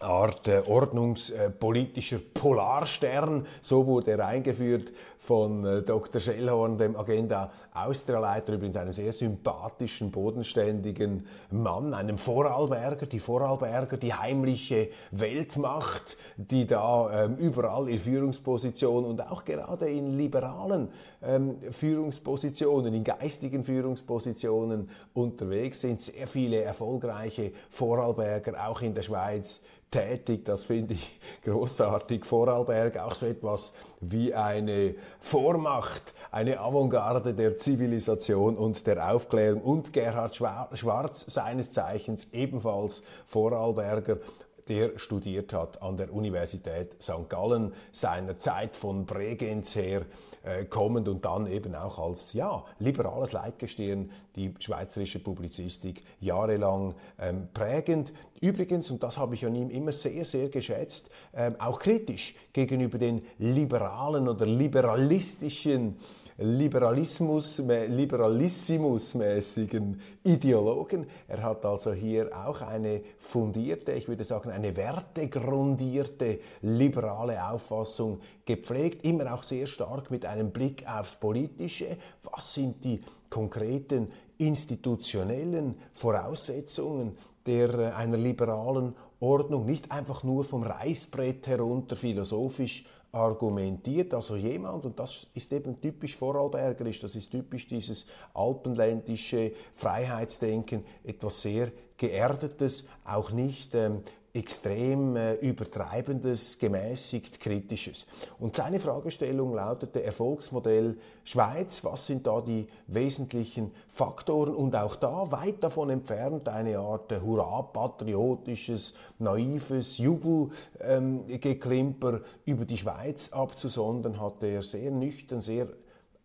Art 0.00 0.48
äh, 0.48 0.62
ordnungspolitischer 0.66 2.18
Polarstern. 2.34 3.46
So 3.60 3.86
wurde 3.86 4.12
er 4.12 4.26
eingeführt 4.26 4.92
von 5.18 5.64
äh, 5.64 5.82
Dr. 5.82 6.20
Schellhorn, 6.20 6.78
dem 6.78 6.96
Agenda 6.96 7.50
Austria-Leiter, 7.74 8.54
übrigens 8.54 8.76
einem 8.76 8.92
sehr 8.92 9.12
sympathischen, 9.12 10.10
bodenständigen 10.10 11.26
Mann, 11.50 11.94
einem 11.94 12.16
Vorarlberger, 12.16 13.06
die 13.06 13.18
Vorarlberger, 13.18 13.96
die 13.96 14.14
heimliche 14.14 14.90
Weltmacht, 15.10 16.16
die 16.36 16.66
da 16.66 17.24
ähm, 17.24 17.36
überall 17.36 17.88
in 17.88 17.98
Führungspositionen 17.98 19.10
und 19.10 19.20
auch 19.20 19.44
gerade 19.44 19.88
in 19.88 20.16
liberalen 20.16 20.88
ähm, 21.22 21.56
Führungspositionen, 21.72 22.94
in 22.94 23.02
geistigen 23.02 23.64
Führungspositionen 23.64 24.90
unterwegs 25.14 25.80
sind. 25.80 26.00
Sehr 26.00 26.26
viele 26.26 26.62
erfolgreiche 26.62 27.52
Vorarlberger, 27.70 28.68
auch 28.68 28.80
in 28.80 28.94
der 28.94 29.02
Schweiz, 29.02 29.60
tätig. 29.90 30.44
Das 30.44 30.64
finde 30.64 30.94
ich 30.94 31.20
großartig. 31.44 32.24
Vorarlberg 32.24 32.98
auch 32.98 33.14
so 33.14 33.26
etwas 33.26 33.72
wie 34.00 34.34
eine 34.34 34.94
Vormacht, 35.20 36.14
eine 36.30 36.60
Avantgarde 36.60 37.34
der 37.34 37.58
Zivilisation 37.58 38.56
und 38.56 38.86
der 38.86 39.12
Aufklärung. 39.12 39.62
Und 39.62 39.92
Gerhard 39.92 40.34
Schwarz, 40.34 41.24
seines 41.28 41.72
Zeichens 41.72 42.28
ebenfalls 42.32 43.02
Vorarlberger, 43.26 44.18
der 44.68 44.98
studiert 44.98 45.52
hat 45.52 45.80
an 45.82 45.96
der 45.96 46.12
Universität 46.12 47.00
St. 47.00 47.28
Gallen, 47.28 47.72
seiner 47.92 48.36
Zeit 48.36 48.74
von 48.74 49.06
Bregenz 49.06 49.76
her 49.76 50.02
äh, 50.42 50.64
kommend 50.64 51.08
und 51.08 51.24
dann 51.24 51.46
eben 51.46 51.74
auch 51.74 51.98
als 51.98 52.32
ja, 52.32 52.64
liberales 52.78 53.32
Leitgestirn 53.32 54.10
die 54.34 54.54
schweizerische 54.58 55.18
Publizistik 55.18 56.02
jahrelang 56.20 56.94
ähm, 57.18 57.48
prägend. 57.54 58.12
Übrigens, 58.40 58.90
und 58.90 59.02
das 59.02 59.18
habe 59.18 59.34
ich 59.34 59.46
an 59.46 59.54
ihm 59.54 59.70
immer 59.70 59.92
sehr, 59.92 60.24
sehr 60.24 60.48
geschätzt, 60.48 61.10
ähm, 61.34 61.56
auch 61.58 61.78
kritisch 61.78 62.34
gegenüber 62.52 62.98
den 62.98 63.22
liberalen 63.38 64.28
oder 64.28 64.46
liberalistischen 64.46 65.96
Liberalismus, 66.38 67.60
Liberalissimus-mäßigen 67.60 69.98
Ideologen. 70.22 71.06
Er 71.28 71.42
hat 71.42 71.64
also 71.64 71.94
hier 71.94 72.28
auch 72.32 72.60
eine 72.60 73.00
fundierte, 73.18 73.92
ich 73.92 74.06
würde 74.06 74.24
sagen, 74.24 74.50
eine 74.50 74.76
wertegrundierte 74.76 76.40
liberale 76.60 77.42
Auffassung 77.48 78.20
gepflegt, 78.44 79.06
immer 79.06 79.32
auch 79.32 79.42
sehr 79.42 79.66
stark 79.66 80.10
mit 80.10 80.26
einem 80.26 80.50
Blick 80.50 80.86
aufs 80.86 81.16
Politische. 81.16 81.96
Was 82.22 82.52
sind 82.52 82.84
die 82.84 83.00
konkreten 83.30 84.12
institutionellen 84.38 85.76
Voraussetzungen 85.94 87.16
der, 87.46 87.78
äh, 87.78 87.92
einer 87.92 88.18
liberalen 88.18 88.94
Ordnung, 89.20 89.64
nicht 89.64 89.90
einfach 89.90 90.22
nur 90.24 90.44
vom 90.44 90.62
Reißbrett 90.62 91.46
herunter 91.46 91.96
philosophisch 91.96 92.84
argumentiert. 93.16 94.12
Also 94.14 94.36
jemand, 94.36 94.84
und 94.84 94.98
das 94.98 95.26
ist 95.34 95.52
eben 95.52 95.80
typisch 95.80 96.16
vorarlbergerisch, 96.16 97.00
das 97.00 97.16
ist 97.16 97.30
typisch 97.30 97.66
dieses 97.66 98.06
alpenländische 98.34 99.52
Freiheitsdenken, 99.74 100.84
etwas 101.02 101.40
sehr 101.40 101.72
Geerdetes, 101.96 102.86
auch 103.04 103.30
nicht 103.30 103.74
ähm, 103.74 104.02
extrem 104.36 105.16
äh, 105.16 105.34
übertreibendes, 105.34 106.58
gemäßigt 106.58 107.40
kritisches. 107.40 108.06
Und 108.38 108.54
seine 108.54 108.78
Fragestellung 108.78 109.54
lautete 109.54 110.02
Erfolgsmodell 110.02 110.98
Schweiz, 111.24 111.82
was 111.84 112.06
sind 112.06 112.26
da 112.26 112.42
die 112.42 112.66
wesentlichen 112.86 113.72
Faktoren 113.88 114.54
und 114.54 114.76
auch 114.76 114.96
da 114.96 115.32
weit 115.32 115.64
davon 115.64 115.88
entfernt 115.90 116.48
eine 116.48 116.78
Art 116.78 117.12
äh, 117.12 117.20
hurra-patriotisches, 117.20 118.94
naives 119.18 119.96
Jubelgeklimper 119.96 122.12
ähm, 122.12 122.20
über 122.44 122.66
die 122.66 122.76
Schweiz 122.76 123.32
abzusondern, 123.32 124.20
hatte 124.20 124.48
er 124.48 124.62
sehr 124.62 124.90
nüchtern, 124.90 125.40
sehr 125.40 125.68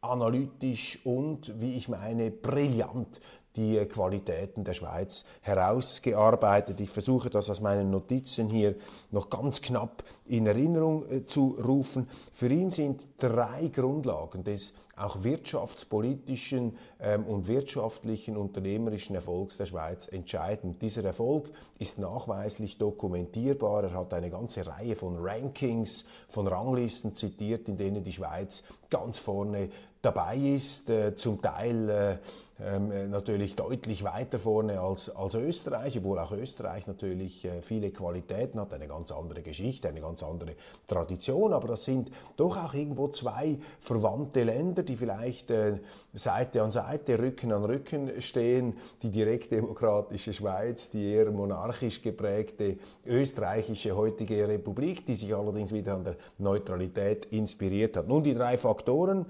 analytisch 0.01 0.99
und, 1.05 1.61
wie 1.61 1.77
ich 1.77 1.87
meine, 1.87 2.31
brillant 2.31 3.21
die 3.55 3.77
Qualitäten 3.85 4.63
der 4.63 4.73
Schweiz 4.73 5.25
herausgearbeitet. 5.41 6.79
Ich 6.79 6.89
versuche 6.89 7.29
das 7.29 7.49
aus 7.49 7.61
meinen 7.61 7.91
Notizen 7.91 8.49
hier 8.49 8.75
noch 9.11 9.29
ganz 9.29 9.61
knapp 9.61 10.03
in 10.25 10.47
Erinnerung 10.47 11.09
äh, 11.09 11.25
zu 11.25 11.57
rufen. 11.63 12.07
Für 12.33 12.47
ihn 12.47 12.69
sind 12.69 13.05
drei 13.17 13.67
Grundlagen 13.67 14.43
des 14.43 14.73
auch 14.95 15.23
wirtschaftspolitischen 15.23 16.77
ähm, 16.99 17.25
und 17.25 17.47
wirtschaftlichen 17.47 18.37
unternehmerischen 18.37 19.15
Erfolgs 19.15 19.57
der 19.57 19.65
Schweiz 19.65 20.07
entscheidend. 20.07 20.81
Dieser 20.81 21.03
Erfolg 21.03 21.49
ist 21.79 21.97
nachweislich 21.97 22.77
dokumentierbar. 22.77 23.85
Er 23.85 23.93
hat 23.93 24.13
eine 24.13 24.29
ganze 24.29 24.65
Reihe 24.65 24.95
von 24.95 25.17
Rankings, 25.17 26.05
von 26.29 26.47
Ranglisten 26.47 27.15
zitiert, 27.15 27.67
in 27.67 27.77
denen 27.77 28.03
die 28.03 28.13
Schweiz 28.13 28.63
ganz 28.89 29.17
vorne 29.17 29.69
dabei 30.01 30.37
ist, 30.37 30.89
äh, 30.89 31.15
zum 31.15 31.41
Teil 31.41 31.89
äh, 31.89 32.17
ähm, 32.63 32.91
äh, 32.91 33.07
natürlich 33.07 33.55
deutlich 33.55 34.03
weiter 34.03 34.39
vorne 34.39 34.79
als, 34.79 35.09
als 35.09 35.35
Österreich, 35.35 35.97
obwohl 35.97 36.19
auch 36.19 36.31
Österreich 36.31 36.87
natürlich 36.87 37.45
äh, 37.45 37.61
viele 37.61 37.91
Qualitäten 37.91 38.59
hat, 38.59 38.73
eine 38.73 38.87
ganz 38.87 39.11
andere 39.11 39.41
Geschichte, 39.41 39.89
eine 39.89 40.01
ganz 40.01 40.21
andere 40.23 40.55
Tradition, 40.87 41.53
aber 41.53 41.69
das 41.69 41.85
sind 41.85 42.11
doch 42.37 42.63
auch 42.63 42.73
irgendwo 42.73 43.07
zwei 43.07 43.57
verwandte 43.79 44.43
Länder, 44.43 44.83
die 44.83 44.95
vielleicht 44.95 45.49
äh, 45.49 45.79
Seite 46.13 46.61
an 46.61 46.71
Seite, 46.71 47.19
Rücken 47.19 47.51
an 47.51 47.65
Rücken 47.65 48.21
stehen, 48.21 48.77
die 49.01 49.09
direktdemokratische 49.09 50.33
Schweiz, 50.33 50.89
die 50.89 51.11
eher 51.13 51.31
monarchisch 51.31 52.01
geprägte 52.01 52.77
österreichische 53.05 53.95
heutige 53.95 54.47
Republik, 54.47 55.05
die 55.05 55.15
sich 55.15 55.33
allerdings 55.33 55.73
wieder 55.73 55.95
an 55.95 56.03
der 56.03 56.15
Neutralität 56.37 57.25
inspiriert 57.25 57.97
hat. 57.97 58.07
Nun 58.07 58.23
die 58.23 58.33
drei 58.33 58.57
Faktoren, 58.57 59.25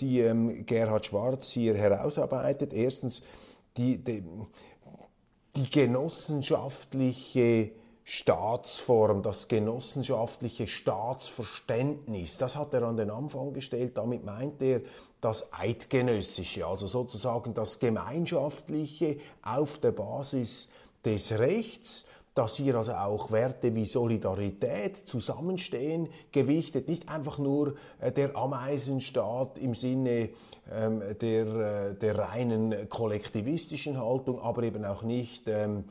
die 0.00 0.20
ähm, 0.20 0.64
Gerhard 0.66 1.06
Schwarz 1.06 1.50
hier 1.50 1.74
herausarbeitet. 1.74 2.72
Erstens 2.72 3.22
die, 3.76 3.98
die, 3.98 4.22
die 5.56 5.70
genossenschaftliche 5.70 7.72
Staatsform, 8.04 9.22
das 9.22 9.48
genossenschaftliche 9.48 10.66
Staatsverständnis, 10.66 12.38
das 12.38 12.56
hat 12.56 12.74
er 12.74 12.82
an 12.82 12.96
den 12.96 13.10
Anfang 13.10 13.52
gestellt. 13.52 13.96
Damit 13.96 14.24
meint 14.24 14.60
er 14.62 14.80
das 15.20 15.52
Eidgenössische, 15.52 16.66
also 16.66 16.86
sozusagen 16.86 17.54
das 17.54 17.78
Gemeinschaftliche 17.78 19.18
auf 19.42 19.78
der 19.78 19.92
Basis 19.92 20.68
des 21.04 21.38
Rechts 21.38 22.04
dass 22.34 22.56
hier 22.56 22.76
also 22.76 22.92
auch 22.92 23.32
Werte 23.32 23.74
wie 23.74 23.84
Solidarität, 23.84 24.96
Zusammenstehen 24.96 26.08
gewichtet, 26.32 26.88
nicht 26.88 27.08
einfach 27.08 27.38
nur 27.38 27.74
äh, 28.00 28.12
der 28.12 28.36
Ameisenstaat 28.36 29.58
im 29.58 29.74
Sinne 29.74 30.30
ähm, 30.72 31.02
der, 31.20 31.46
äh, 31.46 31.94
der 31.94 32.18
reinen 32.18 32.88
kollektivistischen 32.88 33.98
Haltung, 33.98 34.40
aber 34.40 34.62
eben 34.62 34.84
auch 34.84 35.02
nicht 35.02 35.48
ähm, 35.48 35.84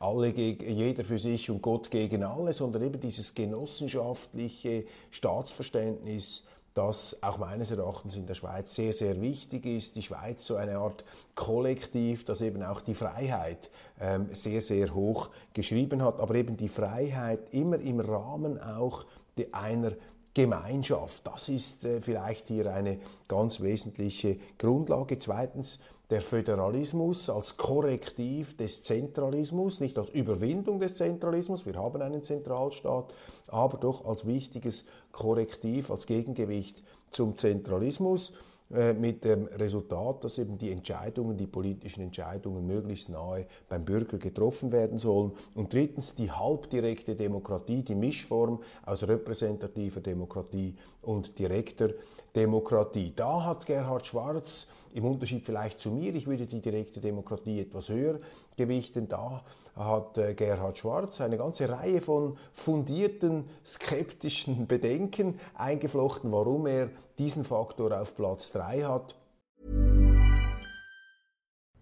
alle 0.00 0.28
jeder 0.28 1.04
für 1.04 1.18
sich 1.18 1.50
und 1.50 1.62
Gott 1.62 1.90
gegen 1.90 2.24
alle, 2.24 2.52
sondern 2.52 2.82
eben 2.82 3.00
dieses 3.00 3.34
genossenschaftliche 3.34 4.84
Staatsverständnis, 5.10 6.44
das 6.74 7.22
auch 7.22 7.38
meines 7.38 7.70
Erachtens 7.70 8.16
in 8.16 8.26
der 8.26 8.34
Schweiz 8.34 8.74
sehr, 8.74 8.92
sehr 8.92 9.20
wichtig 9.20 9.64
ist. 9.64 9.94
Die 9.94 10.02
Schweiz 10.02 10.44
so 10.44 10.56
eine 10.56 10.78
Art 10.78 11.04
Kollektiv, 11.36 12.24
das 12.24 12.40
eben 12.40 12.62
auch 12.64 12.80
die 12.80 12.94
Freiheit 12.94 13.70
ähm, 14.00 14.28
sehr, 14.32 14.60
sehr 14.60 14.92
hoch 14.92 15.30
geschrieben 15.52 16.02
hat, 16.02 16.18
aber 16.18 16.34
eben 16.34 16.56
die 16.56 16.68
Freiheit 16.68 17.54
immer 17.54 17.78
im 17.78 18.00
Rahmen 18.00 18.60
auch 18.60 19.06
einer 19.52 19.92
Gemeinschaft. 20.34 21.24
Das 21.26 21.48
ist 21.48 21.84
äh, 21.84 22.00
vielleicht 22.00 22.48
hier 22.48 22.72
eine 22.74 22.98
ganz 23.28 23.60
wesentliche 23.60 24.38
Grundlage. 24.58 25.18
Zweitens 25.20 25.78
der 26.10 26.20
Föderalismus 26.20 27.30
als 27.30 27.56
Korrektiv 27.56 28.56
des 28.56 28.82
Zentralismus, 28.82 29.80
nicht 29.80 29.98
als 29.98 30.10
Überwindung 30.10 30.80
des 30.80 30.94
Zentralismus, 30.94 31.66
wir 31.66 31.74
haben 31.76 32.02
einen 32.02 32.22
Zentralstaat, 32.22 33.14
aber 33.46 33.78
doch 33.78 34.04
als 34.04 34.26
wichtiges 34.26 34.84
Korrektiv, 35.12 35.90
als 35.90 36.06
Gegengewicht 36.06 36.82
zum 37.10 37.36
Zentralismus. 37.36 38.32
Äh, 38.72 38.94
mit 38.94 39.24
dem 39.24 39.44
Resultat, 39.46 40.24
dass 40.24 40.38
eben 40.38 40.56
die 40.56 40.70
Entscheidungen, 40.70 41.36
die 41.36 41.46
politischen 41.46 42.00
Entscheidungen 42.00 42.66
möglichst 42.66 43.10
nahe 43.10 43.46
beim 43.68 43.84
Bürger 43.84 44.16
getroffen 44.16 44.72
werden 44.72 44.96
sollen. 44.96 45.32
Und 45.54 45.72
drittens 45.72 46.14
die 46.14 46.30
halbdirekte 46.30 47.14
Demokratie, 47.14 47.82
die 47.82 47.94
Mischform 47.94 48.60
aus 48.86 49.06
repräsentativer 49.06 50.00
Demokratie 50.00 50.74
und 51.02 51.38
direkter 51.38 51.90
Demokratie. 52.34 53.12
Da 53.14 53.44
hat 53.44 53.66
Gerhard 53.66 54.06
Schwarz 54.06 54.66
im 54.92 55.04
Unterschied 55.04 55.44
vielleicht 55.44 55.80
zu 55.80 55.90
mir, 55.90 56.14
ich 56.14 56.26
würde 56.26 56.46
die 56.46 56.60
direkte 56.60 57.00
Demokratie 57.00 57.60
etwas 57.60 57.88
höher 57.88 58.20
gewichten, 58.56 59.08
da 59.08 59.42
hat 59.76 60.18
äh, 60.18 60.34
Gerhard 60.34 60.78
Schwarz 60.78 61.20
eine 61.20 61.36
ganze 61.36 61.68
Reihe 61.68 62.00
von 62.00 62.36
fundierten 62.52 63.44
skeptischen 63.66 64.66
Bedenken 64.68 65.40
eingeflochten, 65.54 66.30
warum 66.30 66.66
er 66.66 66.90
diesen 67.18 67.44
Faktor 67.44 68.00
auf 68.00 68.16
Platz 68.16 68.52
3 68.52 68.82
hat. 68.82 69.16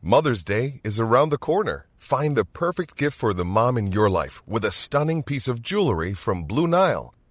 Mother's 0.04 0.44
Day 0.44 0.80
is 0.82 0.98
around 0.98 1.30
the 1.30 1.38
corner. 1.38 1.86
Find 1.96 2.36
the 2.36 2.44
perfect 2.44 2.96
gift 2.96 3.16
for 3.16 3.32
the 3.32 3.44
mom 3.44 3.78
in 3.78 3.92
your 3.92 4.10
life 4.10 4.42
with 4.46 4.64
a 4.64 4.72
stunning 4.72 5.22
piece 5.22 5.46
of 5.46 5.62
jewelry 5.62 6.12
from 6.12 6.42
Blue 6.42 6.66
Nile. 6.66 7.14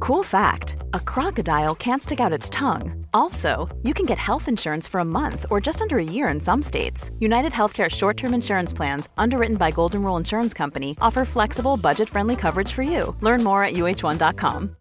Cool 0.00 0.22
fact 0.22 0.76
a 0.94 1.00
crocodile 1.00 1.74
can't 1.74 2.02
stick 2.02 2.20
out 2.20 2.32
its 2.32 2.50
tongue. 2.50 3.06
Also, 3.12 3.68
you 3.82 3.94
can 3.94 4.06
get 4.06 4.18
health 4.18 4.48
insurance 4.48 4.88
for 4.88 5.00
a 5.00 5.04
month 5.04 5.46
or 5.50 5.60
just 5.60 5.82
under 5.82 5.98
a 5.98 6.04
year 6.04 6.28
in 6.28 6.40
some 6.40 6.62
states. 6.62 7.10
United 7.18 7.52
Healthcare 7.52 7.90
short 7.90 8.16
term 8.16 8.34
insurance 8.34 8.72
plans, 8.72 9.08
underwritten 9.18 9.56
by 9.56 9.70
Golden 9.70 10.02
Rule 10.02 10.16
Insurance 10.16 10.54
Company, 10.54 10.96
offer 11.00 11.24
flexible, 11.24 11.76
budget 11.76 12.08
friendly 12.08 12.36
coverage 12.36 12.72
for 12.72 12.82
you. 12.82 13.14
Learn 13.20 13.44
more 13.44 13.62
at 13.64 13.74
uh1.com. 13.74 14.76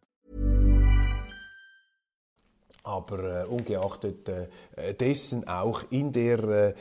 aber 2.88 3.44
äh, 3.44 3.46
ungeachtet 3.48 4.30
äh, 4.30 4.94
dessen 4.94 5.46
auch 5.48 5.84
in 5.90 6.14
der 6.14 6.40
äh, 6.44 6.74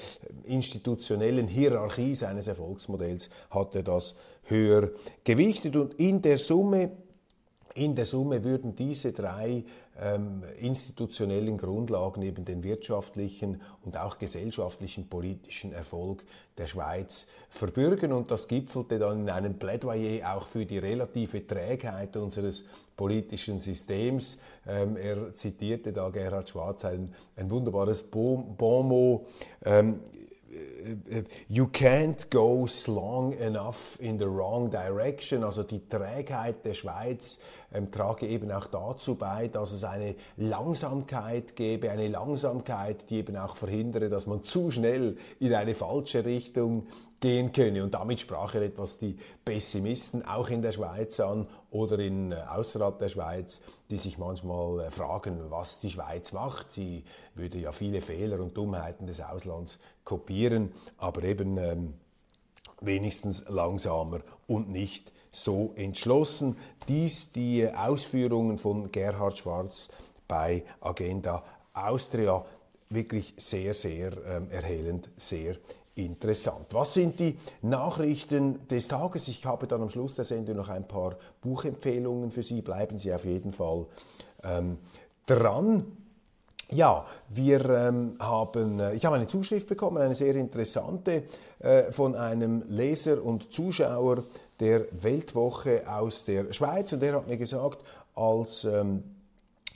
institutionellen 0.44 1.48
Hierarchie 1.48 2.14
seines 2.14 2.46
Erfolgsmodells 2.46 3.28
hat 3.50 3.74
er 3.74 3.82
das 3.82 4.14
höher 4.44 4.90
gewichtet 5.24 5.74
und 5.74 5.94
in 5.94 6.22
der 6.22 6.38
Summe 6.38 6.92
in 7.76 7.94
der 7.94 8.06
Summe 8.06 8.42
würden 8.42 8.74
diese 8.74 9.12
drei 9.12 9.64
ähm, 10.00 10.42
institutionellen 10.58 11.58
Grundlagen 11.58 12.22
eben 12.22 12.44
den 12.44 12.62
wirtschaftlichen 12.64 13.60
und 13.84 13.98
auch 13.98 14.18
gesellschaftlichen 14.18 15.08
politischen 15.08 15.72
Erfolg 15.72 16.24
der 16.58 16.66
Schweiz 16.66 17.26
verbürgen. 17.50 18.12
Und 18.12 18.30
das 18.30 18.48
gipfelte 18.48 18.98
dann 18.98 19.20
in 19.20 19.30
einem 19.30 19.58
Plädoyer 19.58 20.34
auch 20.34 20.46
für 20.46 20.66
die 20.66 20.78
relative 20.78 21.46
Trägheit 21.46 22.16
unseres 22.16 22.64
politischen 22.96 23.58
Systems. 23.58 24.38
Ähm, 24.66 24.96
er 24.96 25.34
zitierte 25.34 25.92
da 25.92 26.08
Gerhard 26.08 26.48
Schwarz 26.48 26.84
ein, 26.84 27.14
ein 27.36 27.50
wunderbares 27.50 28.02
Bonmot. 28.02 29.26
Ähm, 29.64 30.00
you 31.48 31.66
can't 31.66 32.30
go 32.30 32.66
long 32.86 33.32
enough 33.38 33.98
in 34.00 34.18
the 34.18 34.26
wrong 34.26 34.70
direction. 34.70 35.44
Also 35.44 35.62
die 35.62 35.86
Trägheit 35.88 36.64
der 36.64 36.74
Schweiz 36.74 37.40
ähm, 37.72 37.90
trage 37.90 38.26
eben 38.26 38.50
auch 38.52 38.66
dazu 38.66 39.16
bei, 39.16 39.48
dass 39.48 39.72
es 39.72 39.84
eine 39.84 40.14
Langsamkeit 40.36 41.56
gäbe, 41.56 41.90
eine 41.90 42.08
Langsamkeit, 42.08 43.10
die 43.10 43.16
eben 43.16 43.36
auch 43.36 43.56
verhindere, 43.56 44.08
dass 44.08 44.26
man 44.26 44.42
zu 44.42 44.70
schnell 44.70 45.16
in 45.40 45.54
eine 45.54 45.74
falsche 45.74 46.24
Richtung 46.24 46.86
gehen 47.20 47.52
könne. 47.52 47.82
Und 47.82 47.94
damit 47.94 48.20
sprach 48.20 48.54
er 48.54 48.62
etwas 48.62 48.98
die 48.98 49.16
Pessimisten 49.44 50.24
auch 50.24 50.48
in 50.48 50.62
der 50.62 50.72
Schweiz 50.72 51.18
an 51.20 51.46
oder 51.70 51.98
in, 51.98 52.32
äh, 52.32 52.36
außerhalb 52.48 52.98
der 52.98 53.08
Schweiz, 53.08 53.62
die 53.90 53.96
sich 53.96 54.18
manchmal 54.18 54.80
äh, 54.80 54.90
fragen, 54.90 55.50
was 55.50 55.78
die 55.78 55.90
Schweiz 55.90 56.32
macht. 56.32 56.72
Sie 56.72 57.04
würde 57.34 57.58
ja 57.58 57.72
viele 57.72 58.00
Fehler 58.00 58.40
und 58.40 58.56
Dummheiten 58.56 59.06
des 59.06 59.20
Auslands 59.20 59.80
kopieren, 60.04 60.72
aber 60.98 61.22
eben 61.24 61.56
ähm, 61.58 61.94
wenigstens 62.80 63.48
langsamer 63.48 64.20
und 64.46 64.70
nicht 64.70 65.12
so 65.30 65.72
entschlossen. 65.76 66.56
Dies 66.88 67.32
die 67.32 67.68
Ausführungen 67.68 68.58
von 68.58 68.90
Gerhard 68.90 69.38
Schwarz 69.38 69.88
bei 70.28 70.64
Agenda 70.80 71.42
Austria 71.72 72.44
wirklich 72.88 73.34
sehr, 73.36 73.74
sehr 73.74 74.12
ähm, 74.26 74.50
erhellend, 74.50 75.10
sehr 75.16 75.56
interessant. 75.96 76.66
Was 76.70 76.94
sind 76.94 77.18
die 77.18 77.36
Nachrichten 77.62 78.66
des 78.68 78.86
Tages? 78.88 79.28
Ich 79.28 79.44
habe 79.44 79.66
dann 79.66 79.82
am 79.82 79.90
Schluss 79.90 80.14
der 80.14 80.24
Sendung 80.24 80.56
noch 80.56 80.68
ein 80.68 80.86
paar 80.86 81.16
Buchempfehlungen 81.40 82.30
für 82.30 82.42
Sie. 82.42 82.62
Bleiben 82.62 82.98
Sie 82.98 83.12
auf 83.12 83.24
jeden 83.24 83.52
Fall 83.52 83.86
ähm, 84.44 84.78
dran. 85.26 85.84
Ja, 86.70 87.06
wir 87.28 87.64
ähm, 87.70 88.16
haben, 88.18 88.80
äh, 88.80 88.94
ich 88.94 89.04
habe 89.04 89.16
eine 89.16 89.28
Zuschrift 89.28 89.68
bekommen, 89.68 89.98
eine 89.98 90.16
sehr 90.16 90.34
interessante, 90.34 91.22
äh, 91.60 91.92
von 91.92 92.14
einem 92.14 92.64
Leser 92.68 93.22
und 93.22 93.52
Zuschauer 93.52 94.24
der 94.58 94.86
Weltwoche 94.90 95.84
aus 95.88 96.24
der 96.24 96.52
Schweiz. 96.52 96.92
Und 96.92 97.00
der 97.00 97.14
hat 97.14 97.28
mir 97.28 97.36
gesagt, 97.36 97.84
als 98.16 98.64
ähm, 98.64 99.15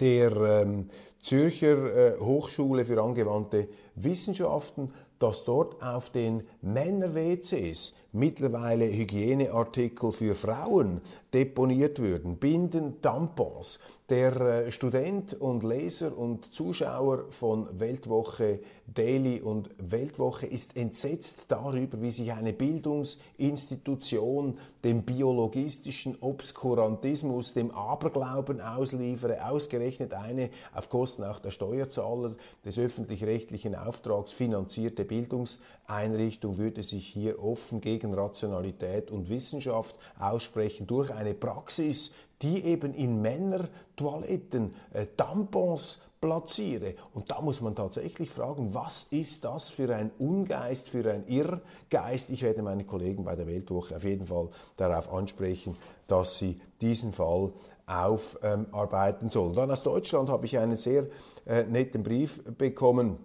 der 0.00 0.32
ähm, 0.36 0.90
Zürcher 1.20 2.16
äh, 2.16 2.20
Hochschule 2.20 2.84
für 2.84 3.02
angewandte 3.02 3.68
Wissenschaften, 3.94 4.92
dass 5.18 5.44
dort 5.44 5.82
auf 5.82 6.10
den 6.10 6.42
Männer-WCs 6.60 7.94
mittlerweile 8.12 8.86
Hygieneartikel 8.86 10.12
für 10.12 10.34
Frauen 10.34 11.00
deponiert 11.32 11.98
würden, 11.98 12.36
Binden, 12.36 13.00
Tampons. 13.02 13.80
Der 14.08 14.40
äh, 14.40 14.70
Student 14.70 15.34
und 15.34 15.64
Leser 15.64 16.16
und 16.16 16.54
Zuschauer 16.54 17.24
von 17.30 17.66
Weltwoche 17.80 18.60
Daily 18.86 19.40
und 19.40 19.68
Weltwoche 19.78 20.46
ist 20.46 20.76
entsetzt 20.76 21.46
darüber, 21.48 22.00
wie 22.00 22.12
sich 22.12 22.32
eine 22.32 22.52
Bildungsinstitution 22.52 24.60
dem 24.84 25.02
biologistischen 25.02 26.16
Obskurantismus, 26.20 27.52
dem 27.52 27.72
Aberglauben 27.72 28.60
ausliefere, 28.60 29.44
ausgerechnet 29.44 30.14
eine 30.14 30.50
auf 30.72 30.88
Kosten 30.88 31.24
auch 31.24 31.40
der 31.40 31.50
Steuerzahler 31.50 32.36
des 32.64 32.78
öffentlich-rechtlichen 32.78 33.74
Auftrags 33.74 34.32
finanzierte 34.32 35.04
Bildungseinrichtung 35.04 36.58
würde 36.58 36.84
sich 36.84 37.08
hier 37.08 37.42
offen 37.42 37.80
gegen 37.80 37.95
Rationalität 38.04 39.10
und 39.10 39.28
Wissenschaft 39.28 39.96
aussprechen 40.18 40.86
durch 40.86 41.12
eine 41.12 41.34
Praxis, 41.34 42.12
die 42.42 42.64
eben 42.64 42.94
in 42.94 43.20
Männertoiletten 43.22 44.74
äh, 44.92 45.06
Tampons 45.16 46.00
platziere. 46.20 46.94
Und 47.14 47.30
da 47.30 47.40
muss 47.40 47.60
man 47.60 47.74
tatsächlich 47.74 48.30
fragen, 48.30 48.74
was 48.74 49.04
ist 49.10 49.44
das 49.44 49.68
für 49.68 49.94
ein 49.94 50.10
Ungeist, 50.18 50.88
für 50.88 51.10
ein 51.10 51.26
Irrgeist? 51.26 52.30
Ich 52.30 52.42
werde 52.42 52.62
meine 52.62 52.84
Kollegen 52.84 53.24
bei 53.24 53.36
der 53.36 53.46
Weltwoche 53.46 53.96
auf 53.96 54.04
jeden 54.04 54.26
Fall 54.26 54.48
darauf 54.76 55.12
ansprechen, 55.12 55.76
dass 56.06 56.38
sie 56.38 56.60
diesen 56.80 57.12
Fall 57.12 57.52
aufarbeiten 57.86 59.30
sollen. 59.30 59.54
Dann 59.54 59.70
aus 59.70 59.82
Deutschland 59.82 60.28
habe 60.28 60.46
ich 60.46 60.58
einen 60.58 60.76
sehr 60.76 61.06
äh, 61.46 61.64
netten 61.64 62.02
Brief 62.02 62.42
bekommen 62.58 63.18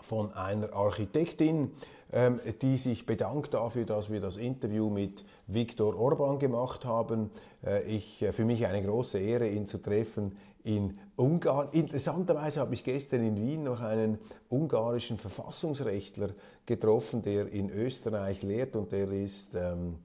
von 0.00 0.32
einer 0.32 0.72
Architektin, 0.72 1.72
ähm, 2.12 2.40
die 2.62 2.76
sich 2.76 3.06
bedankt 3.06 3.54
dafür, 3.54 3.84
dass 3.84 4.10
wir 4.10 4.20
das 4.20 4.36
Interview 4.36 4.90
mit 4.90 5.24
Viktor 5.46 5.98
Orban 5.98 6.38
gemacht 6.38 6.84
haben. 6.84 7.30
Äh, 7.64 7.82
ich, 7.82 8.22
äh, 8.22 8.32
für 8.32 8.44
mich 8.44 8.66
eine 8.66 8.82
große 8.82 9.18
Ehre, 9.18 9.48
ihn 9.48 9.66
zu 9.66 9.78
treffen 9.78 10.36
in 10.62 10.98
Ungarn. 11.16 11.68
Interessanterweise 11.72 12.60
habe 12.60 12.74
ich 12.74 12.82
gestern 12.84 13.22
in 13.22 13.36
Wien 13.36 13.62
noch 13.62 13.80
einen 13.80 14.18
ungarischen 14.48 15.16
Verfassungsrechtler 15.16 16.30
getroffen, 16.66 17.22
der 17.22 17.48
in 17.52 17.70
Österreich 17.70 18.42
lehrt 18.42 18.74
und 18.74 18.90
der 18.92 19.10
ist 19.10 19.54
ähm, 19.54 19.98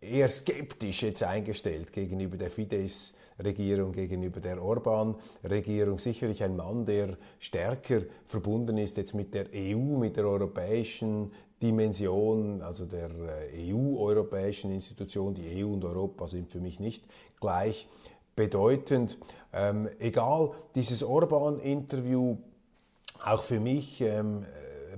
eher 0.00 0.28
skeptisch 0.28 1.02
jetzt 1.02 1.22
eingestellt 1.22 1.92
gegenüber 1.92 2.36
der 2.36 2.50
Fidesz 2.50 3.14
Regierung 3.42 3.92
gegenüber 3.92 4.40
der 4.40 4.62
Orban-Regierung. 4.62 5.98
Sicherlich 5.98 6.42
ein 6.42 6.56
Mann, 6.56 6.84
der 6.84 7.16
stärker 7.38 8.02
verbunden 8.24 8.78
ist 8.78 8.96
jetzt 8.96 9.14
mit 9.14 9.34
der 9.34 9.46
EU, 9.54 9.96
mit 9.96 10.16
der 10.16 10.26
europäischen 10.26 11.32
Dimension, 11.62 12.62
also 12.62 12.86
der 12.86 13.10
äh, 13.52 13.72
EU-europäischen 13.72 14.70
Institution. 14.70 15.34
Die 15.34 15.64
EU 15.64 15.72
und 15.72 15.84
Europa 15.84 16.28
sind 16.28 16.50
für 16.50 16.60
mich 16.60 16.80
nicht 16.80 17.04
gleich 17.40 17.88
bedeutend. 18.36 19.18
Ähm, 19.52 19.88
egal, 19.98 20.52
dieses 20.74 21.02
Orban-Interview, 21.02 22.36
auch 23.24 23.42
für 23.42 23.58
mich 23.58 24.00
ähm, 24.00 24.44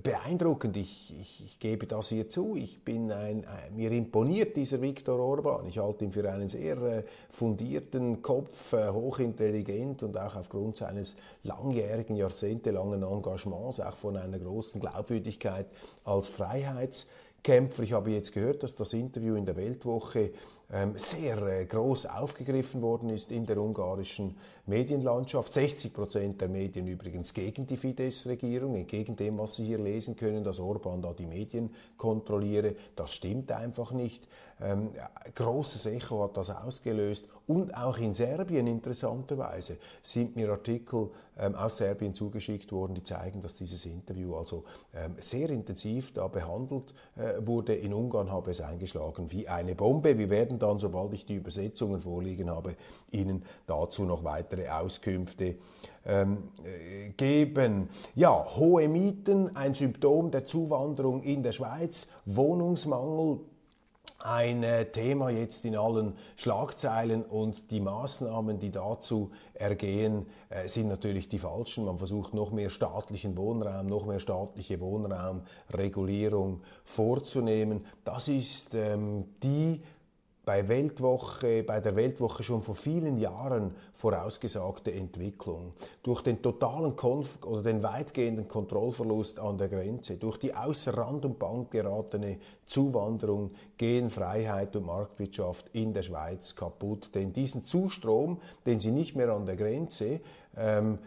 beeindruckend. 0.02 0.76
Ich, 0.76 1.14
ich, 1.20 1.44
ich, 1.44 1.58
gebe 1.58 1.86
das 1.86 2.08
hier 2.08 2.28
zu. 2.28 2.56
Ich 2.56 2.84
bin 2.84 3.10
ein, 3.12 3.44
mir 3.74 3.90
imponiert 3.92 4.56
dieser 4.56 4.80
Viktor 4.80 5.18
Orban. 5.18 5.66
Ich 5.66 5.78
halte 5.78 6.04
ihn 6.04 6.12
für 6.12 6.30
einen 6.30 6.48
sehr 6.48 6.76
äh, 6.78 7.04
fundierten 7.30 8.22
Kopf, 8.22 8.72
äh, 8.72 8.88
hochintelligent 8.88 10.02
und 10.02 10.16
auch 10.16 10.36
aufgrund 10.36 10.76
seines 10.78 11.16
langjährigen, 11.42 12.16
jahrzehntelangen 12.16 13.02
Engagements, 13.02 13.80
auch 13.80 13.96
von 13.96 14.16
einer 14.16 14.38
großen 14.38 14.80
Glaubwürdigkeit 14.80 15.66
als 16.04 16.28
Freiheitskämpfer. 16.28 17.82
Ich 17.82 17.92
habe 17.92 18.10
jetzt 18.10 18.32
gehört, 18.32 18.62
dass 18.62 18.74
das 18.74 18.92
Interview 18.92 19.34
in 19.36 19.44
der 19.44 19.56
Weltwoche 19.56 20.32
ähm, 20.72 20.94
sehr 20.96 21.42
äh, 21.42 21.66
groß 21.66 22.06
aufgegriffen 22.06 22.80
worden 22.80 23.10
ist 23.10 23.32
in 23.32 23.44
der 23.44 23.58
ungarischen 23.58 24.36
Medienlandschaft. 24.70 25.52
60 25.52 25.92
Prozent 25.92 26.40
der 26.40 26.48
Medien 26.48 26.87
übrigens 26.87 27.35
gegen 27.35 27.66
die 27.66 27.76
Fidesz-Regierung, 27.76 28.76
entgegen 28.76 29.16
dem, 29.16 29.37
was 29.38 29.56
Sie 29.56 29.64
hier 29.64 29.78
lesen 29.78 30.16
können, 30.16 30.42
dass 30.42 30.59
Orban 30.59 31.02
da 31.02 31.12
die 31.12 31.26
Medien 31.26 31.74
kontrolliere. 31.98 32.74
Das 32.96 33.12
stimmt 33.12 33.52
einfach 33.52 33.92
nicht. 33.92 34.26
Ähm, 34.62 34.90
großes 35.35 35.87
Echo 35.87 36.22
hat 36.24 36.37
das 36.37 36.50
ausgelöst. 36.50 37.26
Und 37.46 37.74
auch 37.74 37.98
in 37.98 38.14
Serbien, 38.14 38.66
interessanterweise, 38.66 39.78
sind 40.02 40.37
mir 40.37 40.50
Artikel 40.50 41.11
ähm, 41.38 41.54
aus 41.54 41.78
Serbien 41.78 42.14
zugeschickt 42.14 42.70
worden, 42.70 42.94
die 42.94 43.02
zeigen, 43.02 43.40
dass 43.40 43.54
dieses 43.54 43.87
Interview 43.87 44.37
also 44.37 44.64
ähm, 44.94 45.14
sehr 45.18 45.50
intensiv 45.50 46.12
da 46.12 46.28
behandelt 46.28 46.94
äh, 47.16 47.44
wurde. 47.44 47.74
In 47.74 47.94
Ungarn 47.94 48.30
habe 48.30 48.50
es 48.50 48.61
eingeschlagen 48.61 49.33
wie 49.33 49.48
eine 49.48 49.74
Bombe. 49.74 50.18
Wir 50.18 50.30
werden 50.30 50.59
dann, 50.59 50.78
sobald 50.78 51.14
ich 51.14 51.24
die 51.24 51.35
Übersetzungen 51.35 52.00
vorliegen 52.00 52.50
habe, 52.50 52.76
Ihnen 53.11 53.44
dazu 53.66 54.04
noch 54.04 54.22
weitere 54.24 54.60
Auskünfte 54.68 55.57
ähm, 56.05 56.49
äh, 56.64 57.11
geben. 57.11 57.88
Ja, 58.14 58.44
hohe 58.57 58.88
Mieten, 58.88 59.55
ein 59.57 59.75
Symptom 59.75 60.31
der 60.31 60.46
Zuwanderung 60.46 61.23
in 61.23 61.42
der 61.42 61.53
Schweiz, 61.53 62.09
Wohnungsmangel, 62.25 63.40
ein 64.23 64.62
äh, 64.62 64.90
Thema 64.90 65.31
jetzt 65.31 65.64
in 65.64 65.77
allen 65.77 66.14
Schlagzeilen 66.37 67.23
und 67.23 67.70
die 67.70 67.81
Maßnahmen, 67.81 68.59
die 68.59 68.70
dazu 68.70 69.31
ergehen, 69.55 70.27
äh, 70.51 70.68
sind 70.68 70.88
natürlich 70.88 71.29
die 71.29 71.38
falschen. 71.38 71.87
Man 71.87 71.96
versucht 71.99 72.35
noch 72.35 72.51
mehr 72.51 72.68
staatlichen 72.68 73.37
Wohnraum, 73.37 73.87
noch 73.87 74.05
mehr 74.05 74.20
staatliche 74.20 74.81
Wohnraumregulierung 74.81 76.61
vorzunehmen. 76.85 77.87
Das 78.05 78.29
ist 78.29 78.75
ähm, 78.75 79.25
die 79.42 79.81
bei 80.50 80.66
Weltwoche, 80.66 81.62
bei 81.62 81.78
der 81.78 81.94
Weltwoche 81.94 82.42
schon 82.42 82.64
vor 82.64 82.74
vielen 82.74 83.18
Jahren 83.18 83.72
vorausgesagte 83.92 84.92
Entwicklung. 84.92 85.74
Durch 86.02 86.22
den 86.22 86.42
totalen 86.42 86.96
Konf 86.96 87.38
oder 87.44 87.62
den 87.62 87.84
weitgehenden 87.84 88.48
Kontrollverlust 88.48 89.38
an 89.38 89.58
der 89.58 89.68
Grenze, 89.68 90.16
durch 90.16 90.38
die 90.38 90.52
außer 90.52 90.96
Rand 90.96 91.24
und 91.24 91.38
Bank 91.38 91.70
geratene 91.70 92.38
Zuwanderung 92.66 93.52
gehen 93.76 94.10
Freiheit 94.10 94.74
und 94.74 94.86
Marktwirtschaft 94.86 95.68
in 95.72 95.92
der 95.92 96.02
Schweiz 96.02 96.56
kaputt. 96.56 97.14
Denn 97.14 97.32
diesen 97.32 97.64
Zustrom, 97.64 98.40
den 98.66 98.80
sie 98.80 98.90
nicht 98.90 99.14
mehr 99.14 99.30
an 99.30 99.46
der 99.46 99.54
Grenze 99.54 100.20
ähm, 100.56 100.98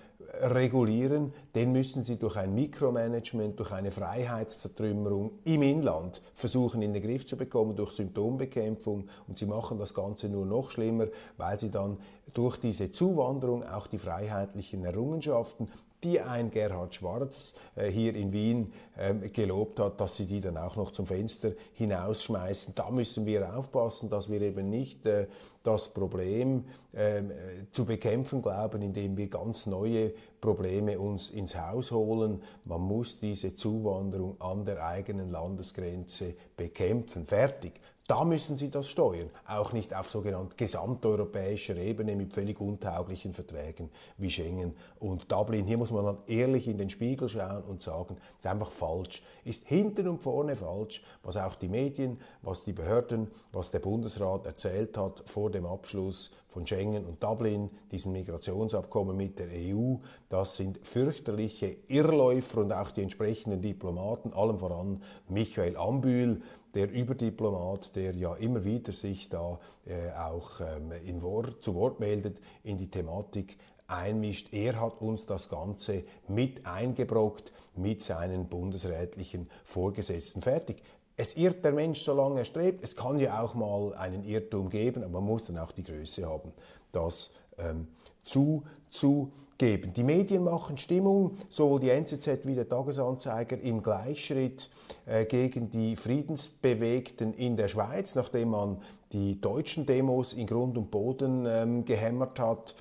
regulieren, 0.42 1.34
den 1.54 1.72
müssen 1.72 2.04
sie 2.04 2.18
durch 2.18 2.38
ein 2.38 2.56
Mikromanagement, 2.56 3.60
durch 3.60 3.72
eine 3.72 3.92
Freiheitszertrümmerung 3.92 5.32
im 5.44 5.62
Inland 5.62 6.22
versuchen 6.34 6.82
in 6.82 6.94
den 6.94 7.04
Griff 7.04 7.26
zu 7.26 7.38
bekommen, 7.38 7.76
durch 7.76 7.92
Symptombekämpfung. 7.92 9.08
Und 9.28 9.38
sie 9.38 9.46
machen 9.46 9.78
das 9.78 9.94
Ganze 9.94 10.30
nur 10.30 10.46
noch 10.46 10.72
schlimmer, 10.72 11.08
weil 11.38 11.60
sie 11.60 11.70
dann 11.70 11.98
durch 12.34 12.58
diese 12.58 12.90
Zuwanderung 12.90 13.64
auch 13.64 13.88
die 13.88 13.98
freiheitlichen 14.00 14.84
Errungenschaften 14.84 15.70
die 16.04 16.20
ein 16.20 16.52
Gerhard 16.52 16.96
Schwarz 16.96 17.54
äh, 17.76 17.90
hier 17.90 18.16
in 18.16 18.32
Wien 18.32 18.74
ähm, 18.98 19.22
gelobt 19.32 19.80
hat, 19.80 20.00
dass 20.00 20.18
sie 20.18 20.26
die 20.26 20.42
dann 20.42 20.58
auch 20.58 20.76
noch 20.76 20.92
zum 20.92 21.08
Fenster 21.08 21.52
hinausschmeißen. 21.74 22.76
Da 22.76 22.92
müssen 22.92 23.26
wir 23.26 23.56
aufpassen, 23.56 24.10
dass 24.10 24.30
wir 24.30 24.42
eben 24.42 24.70
nicht 24.70 25.06
äh, 25.06 25.28
das 25.64 25.88
Problem 25.88 26.66
ähm, 26.94 27.32
äh, 27.32 27.34
zu 27.72 27.86
bekämpfen 27.86 28.42
glauben, 28.42 28.82
indem 28.82 29.18
wir 29.18 29.28
ganz 29.28 29.66
neue 29.66 30.14
Probleme 30.42 31.00
uns 31.00 31.30
ins 31.30 31.56
Haus 31.56 31.92
holen. 31.92 32.44
Man 32.66 32.82
muss 32.82 33.18
diese 33.18 33.56
Zuwanderung 33.56 34.40
an 34.42 34.66
der 34.66 34.86
eigenen 34.86 35.32
Landesgrenze 35.32 36.36
bekämpfen. 36.56 37.26
Fertig. 37.26 37.80
Da 38.06 38.26
müssen 38.26 38.58
Sie 38.58 38.70
das 38.70 38.90
steuern, 38.90 39.30
auch 39.48 39.72
nicht 39.72 39.96
auf 39.96 40.10
sogenannt 40.10 40.58
gesamteuropäischer 40.58 41.78
Ebene 41.78 42.18
mit 42.18 42.34
völlig 42.34 42.60
untauglichen 42.60 43.34
Verträgen 43.34 43.90
wie 44.18 44.30
Schengen 44.30 44.76
und 45.00 45.32
Dublin. 45.32 45.66
Hier 45.66 45.78
muss 45.78 45.94
man 45.94 46.04
dann 46.04 46.18
ehrlich 46.28 46.68
in 46.68 46.78
den 46.78 46.90
Spiegel 46.90 47.30
schauen 47.30 47.64
und 47.64 47.82
sagen, 47.82 48.18
ist 48.38 48.46
einfach 48.46 48.72
falsch, 48.72 49.24
ist 49.46 49.70
hinten 49.70 50.10
und 50.10 50.22
vorne 50.22 50.58
falsch, 50.58 51.02
was 51.24 51.38
auch 51.38 51.56
die 51.56 51.70
Medien, 51.70 52.20
was 52.42 52.66
die 52.66 52.74
Behörden, 52.74 53.32
was 53.54 53.72
der 53.72 53.80
Bundesrat 53.80 54.46
erzählt 54.48 54.98
hat 54.98 55.24
vor 55.26 55.50
dem 55.50 55.66
Abschluss 55.66 56.32
von 56.50 56.68
Schengen 56.68 57.06
und 57.06 57.24
Dublin, 57.24 57.70
diesem 57.90 58.12
Migrationsabkommen 58.12 59.16
mit 59.16 59.40
der 59.40 59.48
EU. 59.50 59.96
Das 60.28 60.58
sind 60.58 60.86
fürchterliche 60.86 61.78
Irrläufer 61.88 62.60
und 62.60 62.74
auch 62.74 62.92
die 62.92 63.02
entsprechenden 63.02 63.62
Diplomaten, 63.62 64.34
allem 64.34 64.60
voran 64.60 65.02
Michael 65.30 65.78
Ambühl, 65.78 66.42
der 66.74 66.92
Überdiplomat, 66.92 67.96
der 67.96 68.16
ja 68.16 68.36
immer 68.36 68.64
wieder 68.64 68.92
sich 68.92 69.30
da 69.30 69.60
äh, 69.86 70.12
auch 70.12 70.60
ähm, 70.60 70.92
in 71.06 71.22
Wort, 71.22 71.64
zu 71.64 71.76
Wort 71.76 72.00
meldet, 72.00 72.40
in 72.64 72.78
die 72.78 72.90
Thematik 72.90 73.58
einmischt. 73.88 74.54
Er 74.54 74.80
hat 74.80 75.02
uns 75.02 75.26
das 75.26 75.50
Ganze 75.50 76.04
mit 76.28 76.66
eingebrockt 76.66 77.52
mit 77.76 78.02
seinen 78.02 78.48
bundesrätlichen 78.48 79.50
Vorgesetzten. 79.64 80.42
Fertig. 80.42 80.82
Es 81.16 81.36
irrt 81.36 81.64
der 81.64 81.74
Mensch, 81.74 82.02
solange 82.02 82.40
er 82.40 82.46
strebt. 82.46 82.84
Es 82.84 82.96
kann 82.96 83.20
ja 83.20 83.42
auch 83.42 83.54
mal 83.54 83.94
einen 83.94 84.24
Irrtum 84.24 84.70
geben, 84.70 85.04
aber 85.04 85.22
man 85.22 85.26
muss 85.26 85.46
dann 85.46 85.60
auch 85.60 85.72
die 85.72 85.84
Größe 85.84 86.28
haben, 86.28 86.54
das 86.92 87.32
ähm, 87.58 87.88
zuzugeben. 88.24 89.94
Die 89.94 90.04
Medien 90.04 90.44
machen 90.44 90.78
Stimmung, 90.78 91.38
sowohl 91.50 91.80
die 91.80 91.90
NZZ 91.90 92.46
wie 92.46 92.56
der 92.56 92.68
Tagesanzeiger 92.68 93.60
im 93.60 93.84
Gleichschritt 93.84 94.70
äh, 95.06 95.26
gegen 95.26 95.70
die 95.70 95.96
Friedensbewegten 95.96 97.34
in 97.34 97.58
der 97.58 97.68
Schweiz, 97.68 98.16
nachdem 98.16 98.50
man 98.50 98.82
die 99.12 99.40
deutschen 99.40 99.86
Demos 99.86 100.34
in 100.34 100.48
Grund 100.48 100.78
und 100.78 100.90
Boden 100.90 101.46
ähm, 101.46 101.86
gehämmert 101.86 102.40
hat 102.40 102.76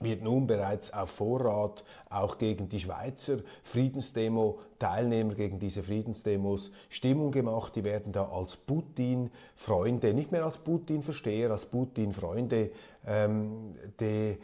wird 0.00 0.22
nun 0.22 0.46
bereits 0.46 0.92
auf 0.92 1.10
Vorrat 1.10 1.84
auch 2.10 2.38
gegen 2.38 2.68
die 2.68 2.80
Schweizer 2.80 3.38
Friedensdemo-Teilnehmer, 3.62 5.34
gegen 5.34 5.58
diese 5.58 5.82
Friedensdemos 5.82 6.70
Stimmung 6.88 7.30
gemacht. 7.30 7.74
Die 7.76 7.84
werden 7.84 8.12
da 8.12 8.28
als 8.28 8.56
Putin-Freunde, 8.56 10.12
nicht 10.12 10.32
mehr 10.32 10.44
als 10.44 10.58
Putin-Versteher, 10.58 11.50
als 11.50 11.66
Putin-Freunde 11.66 12.70
ähm, 13.06 13.74
äh, 14.00 14.36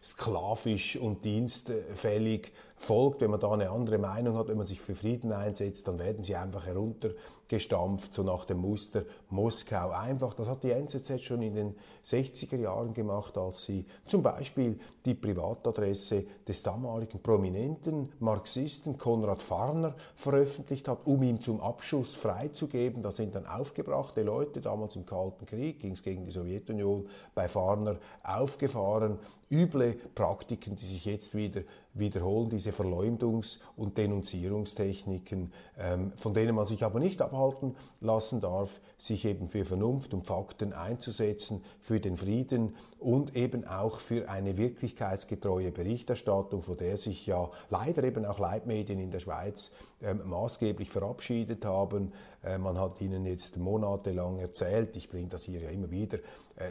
sklavisch 0.04 0.96
und 0.96 1.26
dienstfällig 1.26 2.52
folgt. 2.82 3.22
Wenn 3.22 3.32
man 3.32 3.40
da 3.40 3.52
eine 3.52 3.70
andere 3.70 3.98
Meinung 3.98 4.36
hat, 4.38 4.48
wenn 4.48 4.58
man 4.58 4.66
sich 4.66 4.82
für 4.82 4.96
Frieden 4.96 5.32
einsetzt, 5.32 5.88
dann 5.88 6.00
werden 6.00 6.24
sie 6.24 6.36
einfach 6.36 6.66
heruntergestampft, 6.66 8.14
so 8.14 8.24
nach 8.24 8.46
dem 8.46 8.58
Muster 8.58 9.04
Moskau. 9.30 9.92
Einfach, 9.92 10.34
das 10.34 10.48
hat 10.48 10.64
die 10.64 10.72
NZZ 10.72 11.22
schon 11.22 11.44
in 11.44 11.56
den 11.56 11.76
60er 12.04 12.58
Jahren 12.58 12.94
gemacht, 12.94 13.38
als 13.38 13.66
sie 13.66 13.86
zum 14.06 14.24
Beispiel 14.24 14.80
die 15.06 15.14
Privatadresse 15.14 16.26
des 16.48 16.64
damaligen 16.64 17.22
prominenten 17.22 18.12
Marxisten 18.20 18.98
Konrad 18.98 19.42
Farner 19.42 19.96
veröffentlicht 20.16 20.88
hat, 20.88 21.06
um 21.06 21.22
ihm 21.22 21.40
zum 21.40 21.62
Abschuss 21.62 22.16
freizugeben. 22.16 23.04
Da 23.04 23.12
sind 23.12 23.36
dann 23.36 23.46
aufgebrachte 23.46 24.24
Leute, 24.24 24.60
damals 24.60 24.96
im 24.96 25.06
Kalten 25.06 25.46
Krieg 25.46 25.80
ging 25.80 25.92
es 25.92 26.02
gegen 26.04 26.26
die 26.26 26.32
Sowjetunion, 26.32 27.08
bei 27.36 27.48
Farner 27.48 27.98
aufgefahren. 28.24 29.20
Üble 29.52 29.96
Praktiken, 30.16 30.78
die 30.78 30.86
sich 30.86 31.04
jetzt 31.04 31.36
wieder 31.36 31.62
wiederholen, 31.94 32.50
diese 32.50 32.72
Verleumdungs- 32.72 33.60
und 33.76 33.98
Denunzierungstechniken, 33.98 35.52
ähm, 35.78 36.14
von 36.18 36.34
denen 36.34 36.56
man 36.56 36.66
sich 36.66 36.84
aber 36.84 37.00
nicht 37.00 37.22
abhalten 37.22 37.76
lassen 38.00 38.40
darf, 38.42 38.80
sich 38.98 39.26
eben 39.26 39.48
für 39.48 39.66
Vernunft 39.66 40.14
und 40.14 40.26
Fakten 40.26 40.74
einzusetzen, 40.74 41.64
für 41.80 42.00
den 42.00 42.16
Frieden 42.16 42.76
und 43.00 43.36
eben 43.36 43.66
auch 43.66 44.00
für 44.00 44.30
eine 44.30 44.58
wirklichkeitsgetreue 44.58 45.72
Berichterstattung, 45.72 46.62
von 46.62 46.78
der 46.78 46.98
sich 46.98 47.26
ja 47.26 47.50
leider 47.70 48.04
eben 48.04 48.26
auch 48.26 48.40
Leitmedien 48.40 49.00
in 49.00 49.12
der 49.12 49.20
Schweiz 49.20 49.72
ähm, 50.02 50.22
maßgeblich 50.26 50.90
verabschiedet 50.90 51.66
haben. 51.66 52.14
Äh, 52.44 52.58
man 52.58 52.80
hat 52.80 53.02
ihnen 53.02 53.26
jetzt 53.26 53.58
monatelang 53.58 54.40
erzählt, 54.40 54.96
ich 54.96 55.10
bringe 55.10 55.28
das 55.28 55.44
hier 55.44 55.62
ja 55.62 55.70
immer 55.70 55.92
wieder, 55.92 56.20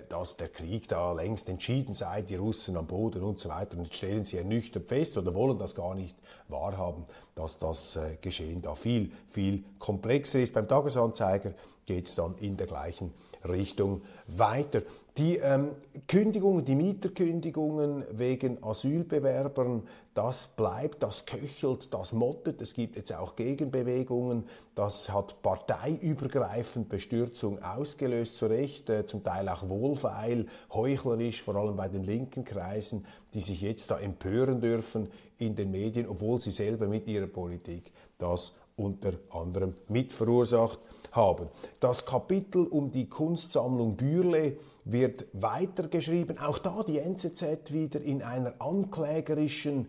dass 0.09 0.37
der 0.37 0.49
Krieg 0.49 0.89
da 0.89 1.13
längst 1.13 1.49
entschieden 1.49 1.95
sei, 1.95 2.23
die 2.23 2.37
Russen 2.37 2.77
am 2.77 2.87
Boden 2.87 3.23
und 3.23 3.39
so 3.39 3.49
weiter. 3.49 3.77
Und 3.77 3.85
jetzt 3.85 3.97
stellen 3.97 4.25
sie 4.25 4.39
ernüchtert 4.39 4.89
fest 4.89 5.17
oder 5.17 5.35
wollen 5.35 5.59
das 5.59 5.75
gar 5.75 5.95
nicht 5.95 6.17
wahrhaben, 6.49 7.05
dass 7.35 7.59
das 7.59 7.97
äh, 7.97 8.17
Geschehen 8.21 8.63
da 8.63 8.75
viel, 8.75 9.13
viel 9.29 9.65
komplexer 9.79 10.41
ist. 10.41 10.55
Beim 10.55 10.69
Tagesanzeiger 10.69 11.55
geht 11.87 12.07
es 12.07 12.15
dann 12.15 12.37
in 12.39 12.57
der 12.57 12.67
gleichen 12.67 13.13
Richtung 13.49 14.03
weiter. 14.27 14.83
Die 15.17 15.37
ähm, 15.37 15.71
Kündigungen, 16.07 16.65
die 16.65 16.75
Mieterkündigungen 16.75 18.05
wegen 18.11 18.63
Asylbewerbern, 18.63 19.83
das 20.21 20.49
bleibt, 20.49 21.03
das 21.03 21.25
köchelt, 21.25 21.95
das 21.95 22.13
mottet. 22.13 22.61
Es 22.61 22.75
gibt 22.75 22.97
jetzt 22.97 23.11
auch 23.11 23.37
Gegenbewegungen. 23.37 24.45
Das 24.75 25.11
hat 25.11 25.41
parteiübergreifend 25.41 26.91
Bestürzung 26.91 27.63
ausgelöst, 27.63 28.37
zu 28.37 28.45
Recht, 28.45 28.91
äh, 28.91 29.07
zum 29.07 29.25
Teil 29.25 29.49
auch 29.49 29.71
wohlfeil, 29.71 30.45
heuchlerisch, 30.75 31.43
vor 31.43 31.57
allem 31.57 31.75
bei 31.75 31.89
den 31.89 32.03
linken 32.03 32.45
Kreisen, 32.45 33.07
die 33.33 33.41
sich 33.41 33.63
jetzt 33.63 33.91
da 33.91 33.99
empören 33.99 34.61
dürfen 34.61 35.09
in 35.39 35.57
den 35.57 35.71
Medien, 35.71 36.07
obwohl 36.07 36.39
sie 36.39 36.51
selber 36.51 36.87
mit 36.87 37.09
ihrer 37.09 37.27
Politik 37.27 37.91
das 38.19 38.55
unter 38.77 39.15
anderem 39.31 39.75
mitverursacht 39.89 40.81
haben. 41.13 41.49
Das 41.81 42.07
Kapitel 42.07 42.67
um 42.67 42.91
die 42.91 43.09
Kunstsammlung 43.09 43.97
Bürle 43.97 44.57
wird 44.85 45.27
weitergeschrieben. 45.33 46.39
Auch 46.39 46.59
da 46.59 46.83
die 46.83 46.99
NZZ 46.99 47.73
wieder 47.73 48.01
in 48.01 48.23
einer 48.23 48.55
anklägerischen 48.59 49.89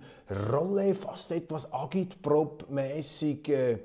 Rolle, 0.51 0.95
fast 0.95 1.31
etwas 1.31 1.71
Agitprop-mäßig. 1.71 3.49
Äh, 3.49 3.79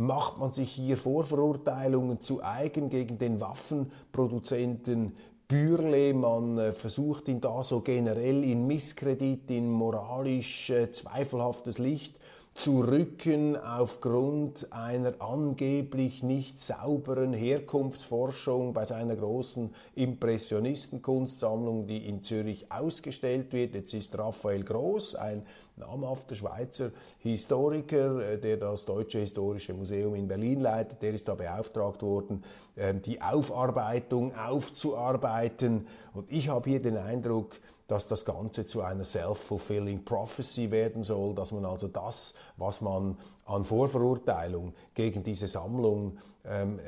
macht 0.00 0.38
man 0.38 0.52
sich 0.52 0.70
hier 0.70 0.96
Vorverurteilungen 0.96 2.20
zu 2.20 2.40
eigen 2.40 2.88
gegen 2.88 3.18
den 3.18 3.40
Waffenproduzenten 3.40 5.12
Bürle, 5.48 6.12
man 6.12 6.58
äh, 6.58 6.72
versucht 6.72 7.26
ihn 7.28 7.40
da 7.40 7.64
so 7.64 7.80
generell 7.80 8.44
in 8.44 8.66
Misskredit, 8.66 9.50
in 9.50 9.70
moralisch 9.70 10.68
äh, 10.68 10.92
zweifelhaftes 10.92 11.78
Licht 11.78 12.20
zu 12.58 12.80
rücken 12.80 13.56
aufgrund 13.56 14.72
einer 14.72 15.14
angeblich 15.20 16.24
nicht 16.24 16.58
sauberen 16.58 17.32
Herkunftsforschung 17.32 18.72
bei 18.72 18.84
seiner 18.84 19.14
großen 19.14 19.72
Impressionistenkunstsammlung, 19.94 21.86
die 21.86 22.08
in 22.08 22.24
Zürich 22.24 22.72
ausgestellt 22.72 23.52
wird. 23.52 23.76
Jetzt 23.76 23.94
ist 23.94 24.18
Raphael 24.18 24.64
Groß, 24.64 25.14
ein 25.14 25.46
namhafter 25.76 26.34
Schweizer 26.34 26.90
Historiker, 27.18 28.32
äh, 28.32 28.38
der 28.40 28.56
das 28.56 28.84
Deutsche 28.84 29.20
Historische 29.20 29.72
Museum 29.72 30.16
in 30.16 30.26
Berlin 30.26 30.58
leitet, 30.58 31.00
der 31.00 31.14
ist 31.14 31.28
da 31.28 31.36
beauftragt 31.36 32.02
worden, 32.02 32.42
ähm, 32.76 33.00
die 33.02 33.22
Aufarbeitung 33.22 34.34
aufzuarbeiten. 34.34 35.86
Und 36.12 36.32
ich 36.32 36.48
habe 36.48 36.68
hier 36.70 36.82
den 36.82 36.96
Eindruck, 36.96 37.54
dass 37.88 38.06
das 38.06 38.24
Ganze 38.24 38.66
zu 38.66 38.82
einer 38.82 39.02
self-fulfilling 39.02 40.04
prophecy 40.04 40.70
werden 40.70 41.02
soll, 41.02 41.34
dass 41.34 41.52
man 41.52 41.64
also 41.64 41.88
das, 41.88 42.34
was 42.56 42.80
man 42.80 43.18
an 43.46 43.64
Vorverurteilung 43.64 44.74
gegen 44.94 45.22
diese 45.22 45.48
Sammlung 45.48 46.18
ähm, 46.44 46.78
äh, 46.78 46.82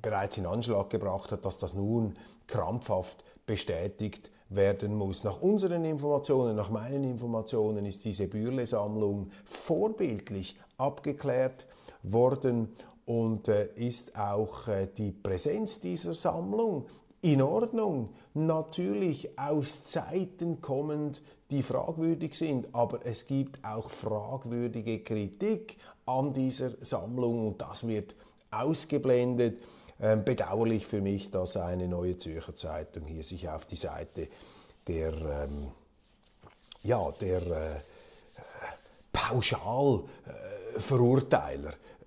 bereits 0.00 0.38
in 0.38 0.46
Anschlag 0.46 0.90
gebracht 0.90 1.32
hat, 1.32 1.44
dass 1.44 1.56
das 1.58 1.74
nun 1.74 2.16
krampfhaft 2.46 3.24
bestätigt 3.46 4.30
werden 4.48 4.94
muss. 4.94 5.24
Nach 5.24 5.42
unseren 5.42 5.84
Informationen, 5.84 6.54
nach 6.54 6.70
meinen 6.70 7.02
Informationen 7.02 7.84
ist 7.84 8.04
diese 8.04 8.28
Bürle-Sammlung 8.28 9.30
vorbildlich 9.44 10.56
abgeklärt 10.78 11.66
worden 12.04 12.74
und 13.06 13.48
äh, 13.48 13.66
ist 13.74 14.16
auch 14.16 14.68
äh, 14.68 14.86
die 14.86 15.10
Präsenz 15.10 15.80
dieser 15.80 16.14
Sammlung 16.14 16.86
in 17.22 17.42
Ordnung, 17.42 18.10
natürlich 18.34 19.38
aus 19.38 19.84
Zeiten 19.84 20.60
kommend, 20.60 21.22
die 21.50 21.62
fragwürdig 21.62 22.36
sind, 22.36 22.74
aber 22.74 23.06
es 23.06 23.26
gibt 23.26 23.64
auch 23.64 23.90
fragwürdige 23.90 25.00
Kritik 25.02 25.78
an 26.06 26.32
dieser 26.32 26.72
Sammlung 26.84 27.48
und 27.48 27.60
das 27.60 27.86
wird 27.86 28.14
ausgeblendet. 28.50 29.60
Ähm, 30.00 30.24
bedauerlich 30.24 30.86
für 30.86 31.00
mich, 31.00 31.30
dass 31.30 31.56
eine 31.56 31.86
neue 31.86 32.18
Zürcher 32.18 32.56
Zeitung 32.56 33.04
hier 33.04 33.22
sich 33.22 33.48
auf 33.48 33.64
die 33.64 33.76
Seite 33.76 34.28
der, 34.88 35.14
ähm, 35.14 35.68
ja, 36.82 37.10
der 37.20 37.42
äh, 37.46 37.80
Pauschalverurteiler 39.12 40.43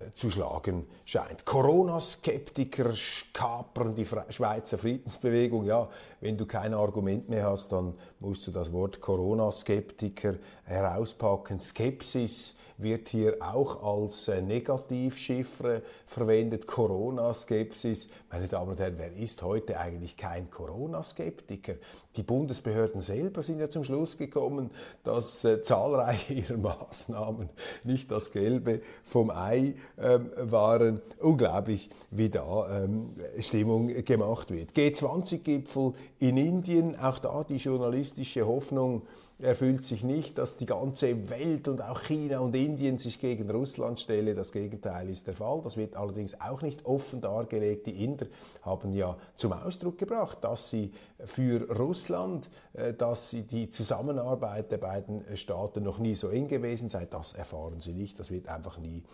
äh, 0.00 0.10
zu 0.14 0.30
schlagen 0.30 0.86
scheint. 1.04 1.44
Corona-Skeptiker 1.44 2.92
kapern 3.32 3.94
die 3.94 4.06
Schweizer 4.06 4.78
Friedensbewegung. 4.78 5.64
Ja, 5.64 5.88
wenn 6.20 6.36
du 6.36 6.46
kein 6.46 6.74
Argument 6.74 7.28
mehr 7.28 7.50
hast, 7.50 7.72
dann 7.72 7.94
musst 8.20 8.46
du 8.46 8.50
das 8.50 8.72
Wort 8.72 9.00
Corona-Skeptiker 9.00 10.34
herauspacken. 10.64 11.58
Skepsis 11.58 12.54
wird 12.78 13.08
hier 13.08 13.36
auch 13.40 13.82
als 13.82 14.28
äh, 14.28 14.40
Negativchiffre 14.40 15.82
verwendet. 16.06 16.66
Corona-Skepsis. 16.66 18.08
Meine 18.30 18.46
Damen 18.46 18.70
und 18.70 18.80
Herren, 18.80 18.94
wer 18.96 19.12
ist 19.12 19.42
heute 19.42 19.78
eigentlich 19.78 20.16
kein 20.16 20.48
Corona-Skeptiker? 20.50 21.74
Die 22.16 22.22
Bundesbehörden 22.22 23.00
selber 23.00 23.42
sind 23.42 23.60
ja 23.60 23.68
zum 23.68 23.84
Schluss 23.84 24.16
gekommen, 24.16 24.70
dass 25.02 25.44
äh, 25.44 25.60
zahlreiche 25.62 26.34
ihrer 26.34 26.56
Maßnahmen 26.56 27.48
nicht 27.84 28.10
das 28.10 28.30
Gelbe 28.32 28.80
vom 29.04 29.30
Ei 29.30 29.74
ähm, 29.98 30.30
waren. 30.36 31.00
Unglaublich, 31.20 31.90
wie 32.10 32.30
da 32.30 32.84
ähm, 32.84 33.10
Stimmung 33.40 33.88
gemacht 34.04 34.50
wird. 34.52 34.72
G20-Gipfel 34.72 35.94
in 36.20 36.36
Indien, 36.36 36.98
auch 36.98 37.18
da 37.18 37.44
die 37.44 37.56
journalistische 37.56 38.46
Hoffnung, 38.46 39.02
erfüllt 39.40 39.84
sich 39.84 40.02
nicht, 40.02 40.36
dass 40.38 40.56
die 40.56 40.66
ganze 40.66 41.30
Welt 41.30 41.68
und 41.68 41.80
auch 41.80 42.02
China 42.02 42.40
und 42.40 42.56
Indien 42.56 42.98
sich 42.98 43.20
gegen 43.20 43.48
Russland 43.50 44.00
stelle. 44.00 44.34
Das 44.34 44.50
Gegenteil 44.50 45.08
ist 45.08 45.28
der 45.28 45.34
Fall. 45.34 45.60
Das 45.62 45.76
wird 45.76 45.96
allerdings 45.96 46.40
auch 46.40 46.60
nicht 46.62 46.84
offen 46.84 47.20
dargelegt. 47.20 47.86
Die 47.86 48.04
Inder 48.04 48.26
haben 48.62 48.92
ja 48.92 49.16
zum 49.36 49.52
Ausdruck 49.52 49.96
gebracht, 49.98 50.38
dass 50.42 50.70
sie 50.70 50.92
für 51.24 51.70
Russland, 51.78 52.50
äh, 52.72 52.94
dass 52.94 53.30
sie 53.30 53.44
die 53.44 53.70
Zusammenarbeit 53.70 54.72
der 54.72 54.78
beiden 54.78 55.24
Staaten 55.36 55.84
noch 55.84 55.98
nie 55.98 56.16
so 56.16 56.28
eng 56.28 56.48
gewesen 56.48 56.88
sei. 56.88 57.06
Das 57.06 57.32
erfahren 57.32 57.80
sie 57.80 57.92
nicht. 57.92 58.18
Das 58.18 58.32
wird 58.32 58.48
einfach 58.48 58.78
nie 58.78 59.04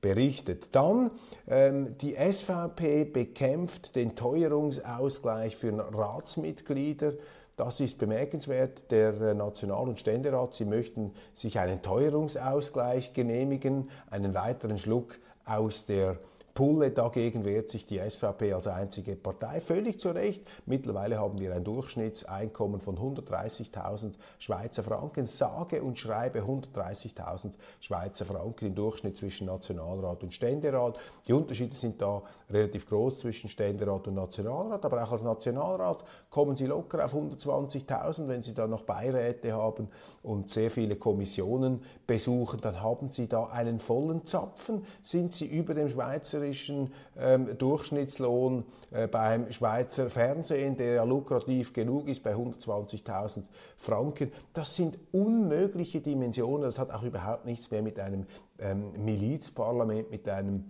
berichtet. 0.00 0.68
Dann 0.72 1.10
ähm, 1.46 1.96
die 1.98 2.14
SVP 2.14 3.04
bekämpft 3.04 3.96
den 3.96 4.16
Teuerungsausgleich 4.16 5.56
für 5.56 5.72
Ratsmitglieder. 5.78 7.14
Das 7.56 7.80
ist 7.80 7.98
bemerkenswert. 7.98 8.90
Der 8.90 9.20
äh, 9.20 9.34
National- 9.34 9.88
und 9.88 10.00
Ständerat, 10.00 10.54
sie 10.54 10.64
möchten 10.64 11.12
sich 11.32 11.58
einen 11.58 11.82
Teuerungsausgleich 11.82 13.12
genehmigen, 13.12 13.90
einen 14.10 14.34
weiteren 14.34 14.78
Schluck 14.78 15.18
aus 15.44 15.84
der 15.84 16.18
Pulle. 16.54 16.92
Dagegen 16.92 17.44
wehrt 17.44 17.68
sich 17.68 17.84
die 17.84 17.98
SVP 17.98 18.52
als 18.52 18.68
einzige 18.68 19.16
Partei. 19.16 19.60
Völlig 19.60 19.98
zu 19.98 20.10
Recht. 20.10 20.46
Mittlerweile 20.66 21.18
haben 21.18 21.38
wir 21.40 21.52
ein 21.52 21.64
Durchschnittseinkommen 21.64 22.80
von 22.80 22.96
130.000 22.96 24.12
Schweizer 24.38 24.84
Franken. 24.84 25.26
Sage 25.26 25.82
und 25.82 25.98
schreibe 25.98 26.42
130.000 26.42 27.52
Schweizer 27.80 28.24
Franken 28.24 28.66
im 28.66 28.74
Durchschnitt 28.76 29.16
zwischen 29.16 29.48
Nationalrat 29.48 30.22
und 30.22 30.32
Ständerat. 30.32 30.96
Die 31.26 31.32
Unterschiede 31.32 31.74
sind 31.74 32.00
da 32.00 32.22
relativ 32.48 32.88
groß 32.88 33.18
zwischen 33.18 33.50
Ständerat 33.50 34.06
und 34.06 34.14
Nationalrat. 34.14 34.84
Aber 34.84 35.02
auch 35.02 35.10
als 35.10 35.22
Nationalrat 35.22 36.04
kommen 36.30 36.54
Sie 36.54 36.66
locker 36.66 37.04
auf 37.04 37.14
120.000. 37.14 38.28
Wenn 38.28 38.44
Sie 38.44 38.54
da 38.54 38.68
noch 38.68 38.82
Beiräte 38.82 39.52
haben 39.54 39.88
und 40.22 40.50
sehr 40.50 40.70
viele 40.70 40.94
Kommissionen 40.94 41.82
besuchen, 42.06 42.60
dann 42.60 42.80
haben 42.80 43.10
Sie 43.10 43.28
da 43.28 43.46
einen 43.46 43.80
vollen 43.80 44.24
Zapfen. 44.24 44.84
Sind 45.02 45.32
Sie 45.32 45.46
über 45.46 45.74
dem 45.74 45.88
Schweizer 45.88 46.43
schweizerischen 46.52 46.92
ähm, 47.18 47.56
Durchschnittslohn 47.58 48.64
äh, 48.90 49.06
beim 49.06 49.50
Schweizer 49.50 50.10
Fernsehen, 50.10 50.76
der 50.76 50.94
ja 50.94 51.04
lukrativ 51.04 51.72
genug 51.72 52.08
ist, 52.08 52.22
bei 52.22 52.34
120.000 52.34 53.44
Franken. 53.76 54.32
Das 54.52 54.76
sind 54.76 54.98
unmögliche 55.12 56.00
Dimensionen. 56.00 56.62
Das 56.62 56.78
hat 56.78 56.90
auch 56.90 57.02
überhaupt 57.02 57.46
nichts 57.46 57.70
mehr 57.70 57.82
mit 57.82 57.98
einem 57.98 58.26
ähm, 58.58 58.92
Milizparlament, 58.98 60.10
mit 60.10 60.28
einem 60.28 60.64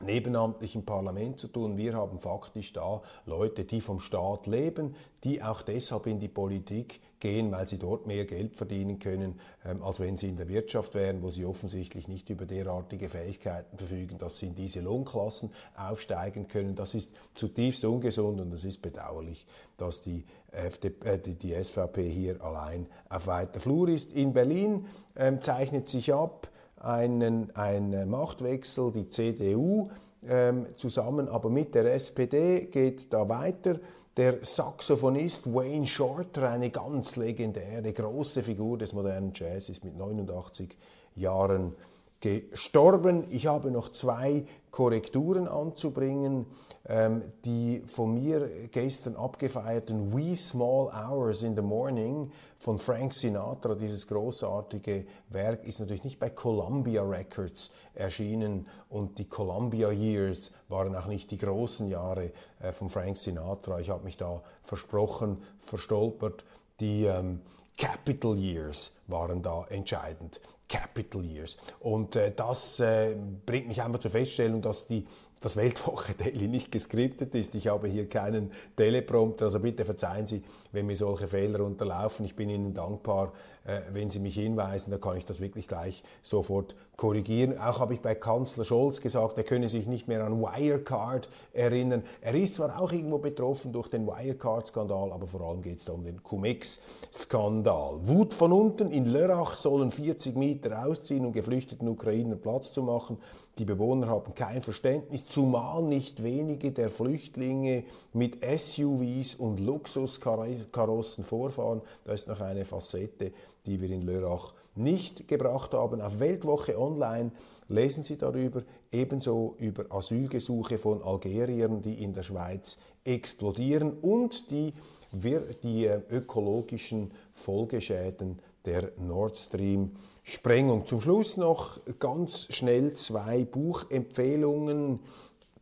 nebenamtlichen 0.00 0.84
Parlament 0.84 1.38
zu 1.38 1.48
tun. 1.48 1.76
Wir 1.76 1.94
haben 1.94 2.18
faktisch 2.18 2.72
da 2.72 3.02
Leute, 3.24 3.64
die 3.64 3.80
vom 3.80 4.00
Staat 4.00 4.46
leben, 4.46 4.96
die 5.22 5.42
auch 5.42 5.62
deshalb 5.62 6.06
in 6.06 6.18
die 6.18 6.28
Politik 6.28 7.00
gehen, 7.22 7.52
weil 7.52 7.68
sie 7.68 7.78
dort 7.78 8.08
mehr 8.08 8.24
Geld 8.24 8.56
verdienen 8.56 8.98
können, 8.98 9.38
ähm, 9.64 9.80
als 9.82 10.00
wenn 10.00 10.16
sie 10.16 10.28
in 10.28 10.36
der 10.36 10.48
Wirtschaft 10.48 10.94
wären, 10.94 11.22
wo 11.22 11.30
sie 11.30 11.44
offensichtlich 11.44 12.08
nicht 12.08 12.28
über 12.30 12.46
derartige 12.46 13.08
Fähigkeiten 13.08 13.78
verfügen, 13.78 14.18
dass 14.18 14.38
sie 14.38 14.46
in 14.46 14.56
diese 14.56 14.80
Lohnklassen 14.80 15.50
aufsteigen 15.76 16.48
können. 16.48 16.74
Das 16.74 16.94
ist 16.94 17.14
zutiefst 17.32 17.84
ungesund 17.84 18.40
und 18.40 18.52
es 18.52 18.64
ist 18.64 18.82
bedauerlich, 18.82 19.46
dass 19.76 20.02
die, 20.02 20.24
FDP, 20.50 21.08
äh, 21.08 21.18
die, 21.18 21.36
die 21.36 21.54
SVP 21.54 22.10
hier 22.10 22.44
allein 22.44 22.88
auf 23.08 23.28
weiter 23.28 23.60
Flur 23.60 23.88
ist. 23.88 24.10
In 24.10 24.32
Berlin 24.32 24.86
ähm, 25.14 25.40
zeichnet 25.40 25.88
sich 25.88 26.12
ab, 26.12 26.48
einen, 26.76 27.54
ein 27.54 28.10
Machtwechsel, 28.10 28.90
die 28.90 29.08
CDU 29.08 29.90
ähm, 30.28 30.66
zusammen, 30.76 31.28
aber 31.28 31.50
mit 31.50 31.76
der 31.76 31.94
SPD 31.94 32.66
geht 32.66 33.12
da 33.12 33.28
weiter. 33.28 33.78
Der 34.18 34.44
Saxophonist 34.44 35.46
Wayne 35.54 35.86
Shorter, 35.86 36.50
eine 36.50 36.68
ganz 36.68 37.16
legendäre, 37.16 37.94
große 37.94 38.42
Figur 38.42 38.76
des 38.76 38.92
modernen 38.92 39.32
Jazz, 39.34 39.70
ist 39.70 39.84
mit 39.84 39.96
89 39.96 40.76
Jahren 41.16 41.74
gestorben. 42.20 43.24
Ich 43.30 43.46
habe 43.46 43.70
noch 43.70 43.90
zwei 43.90 44.44
Korrekturen 44.70 45.48
anzubringen. 45.48 46.44
Ähm, 46.88 47.22
die 47.44 47.80
von 47.86 48.14
mir 48.14 48.48
gestern 48.72 49.14
abgefeierten 49.14 50.12
We 50.12 50.34
Small 50.34 50.90
Hours 50.92 51.44
in 51.44 51.54
the 51.54 51.62
Morning 51.62 52.32
von 52.58 52.76
Frank 52.76 53.14
Sinatra, 53.14 53.76
dieses 53.76 54.08
großartige 54.08 55.06
Werk, 55.28 55.64
ist 55.64 55.78
natürlich 55.78 56.02
nicht 56.02 56.18
bei 56.18 56.30
Columbia 56.30 57.04
Records 57.04 57.70
erschienen 57.94 58.66
und 58.88 59.18
die 59.18 59.28
Columbia 59.28 59.92
Years 59.92 60.50
waren 60.68 60.96
auch 60.96 61.06
nicht 61.06 61.30
die 61.30 61.38
großen 61.38 61.88
Jahre 61.88 62.32
äh, 62.58 62.72
von 62.72 62.88
Frank 62.88 63.16
Sinatra. 63.16 63.78
Ich 63.78 63.90
habe 63.90 64.02
mich 64.02 64.16
da 64.16 64.42
versprochen, 64.62 65.40
verstolpert. 65.60 66.44
Die 66.80 67.04
ähm, 67.04 67.42
Capital 67.78 68.36
Years 68.36 68.92
waren 69.06 69.40
da 69.40 69.66
entscheidend. 69.68 70.40
Capital 70.68 71.24
Years. 71.24 71.58
Und 71.80 72.16
äh, 72.16 72.32
das 72.34 72.80
äh, 72.80 73.14
bringt 73.46 73.68
mich 73.68 73.82
einfach 73.82 74.00
zur 74.00 74.10
Feststellung, 74.10 74.62
dass 74.62 74.86
die 74.86 75.06
das 75.44 75.56
Weltwoche 75.56 76.14
Daily 76.18 76.48
nicht 76.48 76.72
geskriptet 76.72 77.34
ist. 77.34 77.54
Ich 77.54 77.68
habe 77.68 77.88
hier 77.88 78.08
keinen 78.08 78.50
Teleprompter, 78.76 79.46
also 79.46 79.60
bitte 79.60 79.84
verzeihen 79.84 80.26
Sie, 80.26 80.42
wenn 80.72 80.86
mir 80.86 80.96
solche 80.96 81.28
Fehler 81.28 81.60
unterlaufen. 81.60 82.24
Ich 82.24 82.34
bin 82.34 82.48
Ihnen 82.50 82.74
dankbar, 82.74 83.32
äh, 83.64 83.80
wenn 83.92 84.10
Sie 84.10 84.18
mich 84.18 84.34
hinweisen, 84.34 84.90
dann 84.90 85.00
kann 85.00 85.16
ich 85.16 85.24
das 85.24 85.40
wirklich 85.40 85.68
gleich 85.68 86.02
sofort 86.22 86.74
korrigieren. 86.96 87.58
Auch 87.58 87.80
habe 87.80 87.94
ich 87.94 88.00
bei 88.00 88.14
Kanzler 88.14 88.64
Scholz 88.64 89.00
gesagt, 89.00 89.38
er 89.38 89.44
könne 89.44 89.68
sich 89.68 89.86
nicht 89.86 90.08
mehr 90.08 90.24
an 90.24 90.40
Wirecard 90.40 91.28
erinnern. 91.52 92.02
Er 92.20 92.34
ist 92.34 92.54
zwar 92.56 92.80
auch 92.80 92.92
irgendwo 92.92 93.18
betroffen 93.18 93.72
durch 93.72 93.88
den 93.88 94.06
Wirecard-Skandal, 94.06 95.12
aber 95.12 95.26
vor 95.26 95.42
allem 95.42 95.62
geht 95.62 95.78
es 95.78 95.88
um 95.88 96.04
den 96.04 96.22
Cum-Ex-Skandal. 96.22 98.06
Wut 98.06 98.34
von 98.34 98.52
unten, 98.52 98.90
in 98.90 99.06
Lörrach 99.06 99.54
sollen 99.54 99.90
40 99.90 100.36
Meter 100.36 100.86
ausziehen, 100.86 101.24
um 101.24 101.32
geflüchteten 101.32 101.88
Ukrainern 101.88 102.40
Platz 102.40 102.72
zu 102.72 102.82
machen. 102.82 103.18
Die 103.58 103.66
Bewohner 103.66 104.06
haben 104.06 104.34
kein 104.34 104.62
Verständnis, 104.62 105.26
zumal 105.26 105.82
nicht 105.82 106.22
wenige 106.22 106.72
der 106.72 106.88
Flüchtlinge 106.88 107.84
mit 108.14 108.38
SUVs 108.42 109.34
und 109.34 109.60
Luxuskarossen 109.60 110.61
vorfahren. 110.70 111.82
Da 112.04 112.12
ist 112.12 112.28
noch 112.28 112.40
eine 112.40 112.64
Facette, 112.64 113.32
die 113.66 113.80
wir 113.80 113.90
in 113.90 114.02
Lörrach 114.02 114.54
nicht 114.74 115.28
gebracht 115.28 115.72
haben. 115.74 116.00
Auf 116.00 116.20
Weltwoche 116.20 116.78
Online 116.78 117.32
lesen 117.68 118.02
Sie 118.02 118.16
darüber, 118.16 118.62
ebenso 118.90 119.54
über 119.58 119.86
Asylgesuche 119.90 120.78
von 120.78 121.02
Algeriern, 121.02 121.82
die 121.82 122.02
in 122.02 122.12
der 122.12 122.22
Schweiz 122.22 122.78
explodieren 123.04 123.98
und 124.00 124.50
die, 124.50 124.72
die 125.12 125.86
äh, 125.86 126.00
ökologischen 126.10 127.12
Folgeschäden 127.32 128.40
der 128.64 128.92
Nord 128.98 129.36
Stream 129.36 129.92
Sprengung. 130.22 130.86
Zum 130.86 131.00
Schluss 131.00 131.36
noch 131.36 131.80
ganz 131.98 132.46
schnell 132.50 132.94
zwei 132.94 133.44
Buchempfehlungen, 133.44 135.00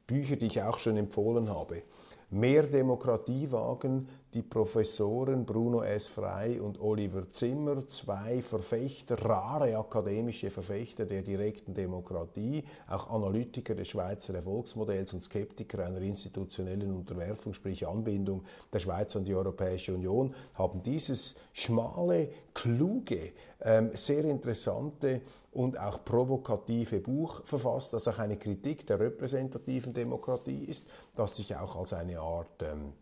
Bücher, 0.07 0.37
die 0.37 0.47
ich 0.47 0.63
auch 0.63 0.79
schon 0.79 0.97
empfohlen 0.97 1.49
habe. 1.49 1.83
Mehr 2.31 2.63
Demokratie 2.63 3.51
wagen, 3.51 4.09
die 4.33 4.43
Professoren 4.43 5.45
Bruno 5.45 5.83
S. 5.83 6.09
Frey 6.09 6.61
und 6.61 6.81
Oliver 6.81 7.29
Zimmer, 7.31 7.87
zwei 7.89 8.41
Verfechter, 8.43 9.21
rare 9.21 9.77
akademische 9.77 10.51
Verfechter 10.51 11.05
der 11.05 11.23
direkten 11.23 11.75
Demokratie, 11.75 12.63
auch 12.89 13.11
Analytiker 13.11 13.75
des 13.75 13.89
Schweizer 13.89 14.35
Erfolgsmodells 14.35 15.13
und 15.15 15.25
Skeptiker 15.25 15.85
einer 15.85 16.01
institutionellen 16.01 16.93
Unterwerfung, 16.93 17.55
sprich 17.55 17.87
Anbindung 17.87 18.45
der 18.73 18.79
Schweiz 18.79 19.17
an 19.17 19.25
die 19.25 19.35
Europäische 19.35 19.95
Union, 19.95 20.33
haben 20.55 20.81
dieses 20.81 21.35
schmale, 21.53 22.31
kluge, 22.55 23.33
ähm, 23.63 23.91
sehr 23.95 24.25
interessante 24.27 25.23
und 25.51 25.77
auch 25.77 26.05
provokative 26.05 27.01
Buch 27.01 27.45
verfasst, 27.45 27.95
das 27.95 28.07
auch 28.07 28.19
eine 28.21 28.37
Kritik 28.37 28.87
der 28.87 29.01
repräsentativen 29.01 29.93
Demokratie 29.93 30.67
ist, 30.67 30.89
das 31.17 31.37
sich 31.37 31.57
auch 31.57 31.75
als 31.75 31.93
eine 31.93 32.21
Art 32.21 32.63
ähm, 32.63 32.93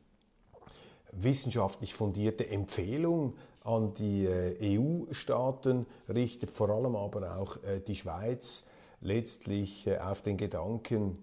wissenschaftlich 1.12 1.94
fundierte 1.94 2.48
Empfehlung 2.48 3.34
an 3.64 3.94
die 3.94 4.26
äh, 4.26 4.78
EU-Staaten 4.78 5.86
richtet, 6.09 6.50
vor 6.50 6.70
allem 6.70 6.96
aber 6.96 7.36
auch 7.36 7.62
äh, 7.64 7.80
die 7.80 7.94
Schweiz 7.94 8.64
letztlich 9.00 9.86
äh, 9.86 9.98
auf 9.98 10.22
den 10.22 10.36
Gedanken 10.36 11.22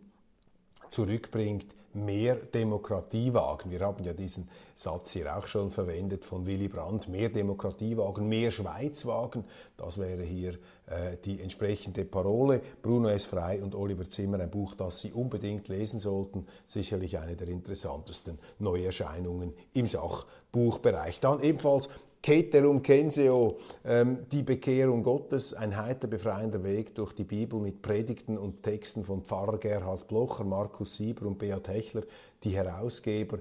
zurückbringt, 0.90 1.68
mehr 1.96 2.36
Demokratie 2.36 3.34
wagen. 3.34 3.72
Wir 3.72 3.80
haben 3.80 4.04
ja 4.04 4.14
diesen 4.14 4.50
Satz 4.76 5.12
hier 5.12 5.36
auch 5.36 5.48
schon 5.48 5.72
verwendet 5.72 6.26
von 6.26 6.46
Willy 6.46 6.68
Brandt, 6.68 7.08
mehr 7.08 7.30
Demokratie 7.30 7.96
wagen, 7.96 8.28
mehr 8.28 8.52
Schweiz 8.52 9.06
wagen. 9.06 9.46
Das 9.78 9.98
wäre 9.98 10.24
hier 10.24 10.56
äh, 10.88 11.18
die 11.24 11.42
entsprechende 11.42 12.04
Parole. 12.04 12.62
Bruno 12.82 13.08
S. 13.08 13.26
Frey 13.26 13.62
und 13.62 13.76
Oliver 13.76 14.08
Zimmer, 14.10 14.40
ein 14.42 14.52
Buch, 14.52 14.76
das 14.76 15.00
Sie 15.00 15.14
unbedingt 15.14 15.70
lesen 15.70 16.00
sollten. 16.00 16.46
Sicherlich 16.66 17.18
eine 17.18 17.38
der 17.38 17.48
interessantesten 17.48 18.40
Neuerscheinungen 18.60 19.54
im 19.74 19.88
Sachbuchbereich. 19.88 21.22
Dann 21.22 21.42
ebenfalls 21.42 21.90
Keterum 22.26 22.82
Kenseo, 22.82 23.60
ähm, 23.86 24.26
die 24.32 24.42
Bekehrung 24.42 25.04
Gottes, 25.04 25.54
ein 25.54 25.78
heiter 25.78 26.08
befreiender 26.08 26.64
Weg 26.64 26.96
durch 26.96 27.14
die 27.14 27.24
Bibel 27.24 27.60
mit 27.60 27.84
Predigten 27.84 28.36
und 28.40 28.64
Texten 28.64 29.04
von 29.04 29.22
Pfarrer 29.22 29.60
Gerhard 29.60 30.08
Blocher, 30.08 30.44
Markus 30.44 30.96
Sieber 30.96 31.28
und 31.28 31.38
Beat 31.38 31.68
Hechler, 31.68 32.02
die 32.44 32.56
Herausgeber. 32.56 33.38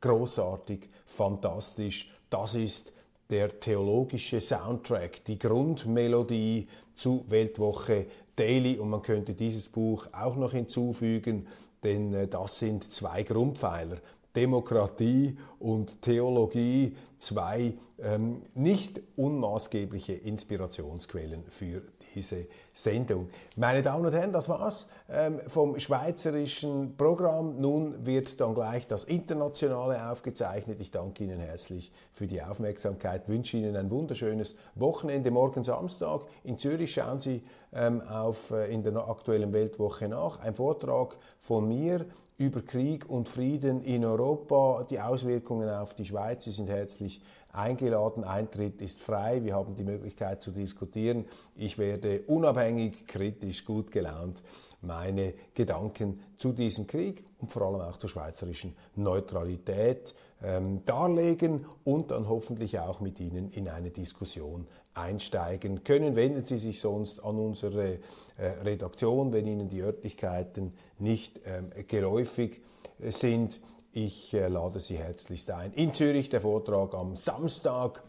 Großartig, 0.00 0.88
fantastisch. 1.04 2.12
Das 2.30 2.54
ist 2.54 2.92
der 3.28 3.58
theologische 3.58 4.40
Soundtrack, 4.40 5.24
die 5.24 5.40
Grundmelodie 5.40 6.68
zu 6.94 7.24
Weltwoche 7.26 8.06
Daily 8.36 8.78
und 8.78 8.90
man 8.90 9.02
könnte 9.02 9.34
dieses 9.34 9.68
Buch 9.68 10.06
auch 10.12 10.36
noch 10.36 10.52
hinzufügen, 10.52 11.48
denn 11.82 12.14
äh, 12.14 12.28
das 12.28 12.60
sind 12.60 12.92
zwei 12.92 13.24
Grundpfeiler 13.24 13.96
Demokratie 14.36 15.36
und 15.58 16.02
Theologie 16.02 16.96
zwei 17.18 17.74
ähm, 18.00 18.42
nicht 18.54 19.00
unmaßgebliche 19.16 20.12
Inspirationsquellen 20.12 21.44
für 21.48 21.82
diese 22.14 22.46
Sendung. 22.72 23.28
Meine 23.56 23.82
Damen 23.82 24.06
und 24.06 24.12
Herren, 24.12 24.32
das 24.32 24.48
war's 24.48 24.90
ähm, 25.08 25.40
vom 25.46 25.78
schweizerischen 25.78 26.96
Programm. 26.96 27.60
Nun 27.60 28.06
wird 28.06 28.40
dann 28.40 28.54
gleich 28.54 28.86
das 28.86 29.04
Internationale 29.04 30.10
aufgezeichnet. 30.10 30.80
Ich 30.80 30.90
danke 30.90 31.24
Ihnen 31.24 31.40
herzlich 31.40 31.92
für 32.12 32.26
die 32.26 32.42
Aufmerksamkeit, 32.42 33.28
wünsche 33.28 33.56
Ihnen 33.56 33.76
ein 33.76 33.90
wunderschönes 33.90 34.56
Wochenende. 34.74 35.30
Morgen 35.30 35.64
Samstag 35.64 36.22
in 36.44 36.56
Zürich 36.56 36.92
schauen 36.92 37.20
Sie 37.20 37.42
ähm, 37.72 38.00
auf, 38.02 38.52
äh, 38.52 38.72
in 38.72 38.82
der 38.82 38.96
aktuellen 39.08 39.52
Weltwoche 39.52 40.08
nach. 40.08 40.38
Ein 40.40 40.54
Vortrag 40.54 41.16
von 41.38 41.68
mir 41.68 42.06
über 42.38 42.62
Krieg 42.62 43.10
und 43.10 43.28
Frieden 43.28 43.82
in 43.82 44.04
Europa, 44.04 44.86
die 44.88 45.00
Auswirkungen 45.00 45.68
auf 45.68 45.94
die 45.94 46.04
Schweiz. 46.04 46.44
Sie 46.44 46.52
sind 46.52 46.68
herzlich 46.68 47.20
eingeladen. 47.52 48.22
Eintritt 48.22 48.80
ist 48.80 49.02
frei. 49.02 49.42
Wir 49.42 49.56
haben 49.56 49.74
die 49.74 49.82
Möglichkeit 49.82 50.40
zu 50.40 50.52
diskutieren. 50.52 51.24
Ich 51.56 51.78
werde 51.78 52.22
unabhängig, 52.28 53.06
kritisch, 53.08 53.64
gut 53.64 53.90
gelaunt 53.90 54.42
meine 54.80 55.34
Gedanken 55.54 56.20
zu 56.36 56.52
diesem 56.52 56.86
Krieg 56.86 57.24
und 57.40 57.50
vor 57.50 57.62
allem 57.62 57.80
auch 57.80 57.96
zur 57.96 58.08
schweizerischen 58.08 58.76
Neutralität 58.94 60.14
ähm, 60.42 60.84
darlegen 60.84 61.66
und 61.84 62.12
dann 62.12 62.28
hoffentlich 62.28 62.78
auch 62.78 63.00
mit 63.00 63.18
Ihnen 63.18 63.48
in 63.50 63.68
eine 63.68 63.90
Diskussion 63.90 64.68
einsteigen 64.98 65.84
können. 65.84 66.16
Wenden 66.16 66.44
Sie 66.44 66.58
sich 66.58 66.80
sonst 66.80 67.24
an 67.24 67.38
unsere 67.38 67.98
äh, 68.36 68.46
Redaktion, 68.62 69.32
wenn 69.32 69.46
Ihnen 69.46 69.68
die 69.68 69.80
Örtlichkeiten 69.80 70.74
nicht 70.98 71.40
ähm, 71.46 71.70
geläufig 71.86 72.60
äh, 73.00 73.10
sind. 73.10 73.60
Ich 73.92 74.34
äh, 74.34 74.48
lade 74.48 74.80
Sie 74.80 74.96
herzlichst 74.96 75.50
ein. 75.50 75.72
In 75.72 75.92
Zürich 75.92 76.28
der 76.28 76.40
Vortrag 76.40 76.94
am 76.94 77.16
Samstag 77.16 78.02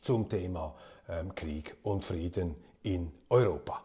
zum 0.00 0.28
Thema 0.28 0.74
ähm, 1.08 1.34
Krieg 1.34 1.76
und 1.82 2.04
Frieden 2.04 2.54
in 2.82 3.10
Europa. 3.28 3.84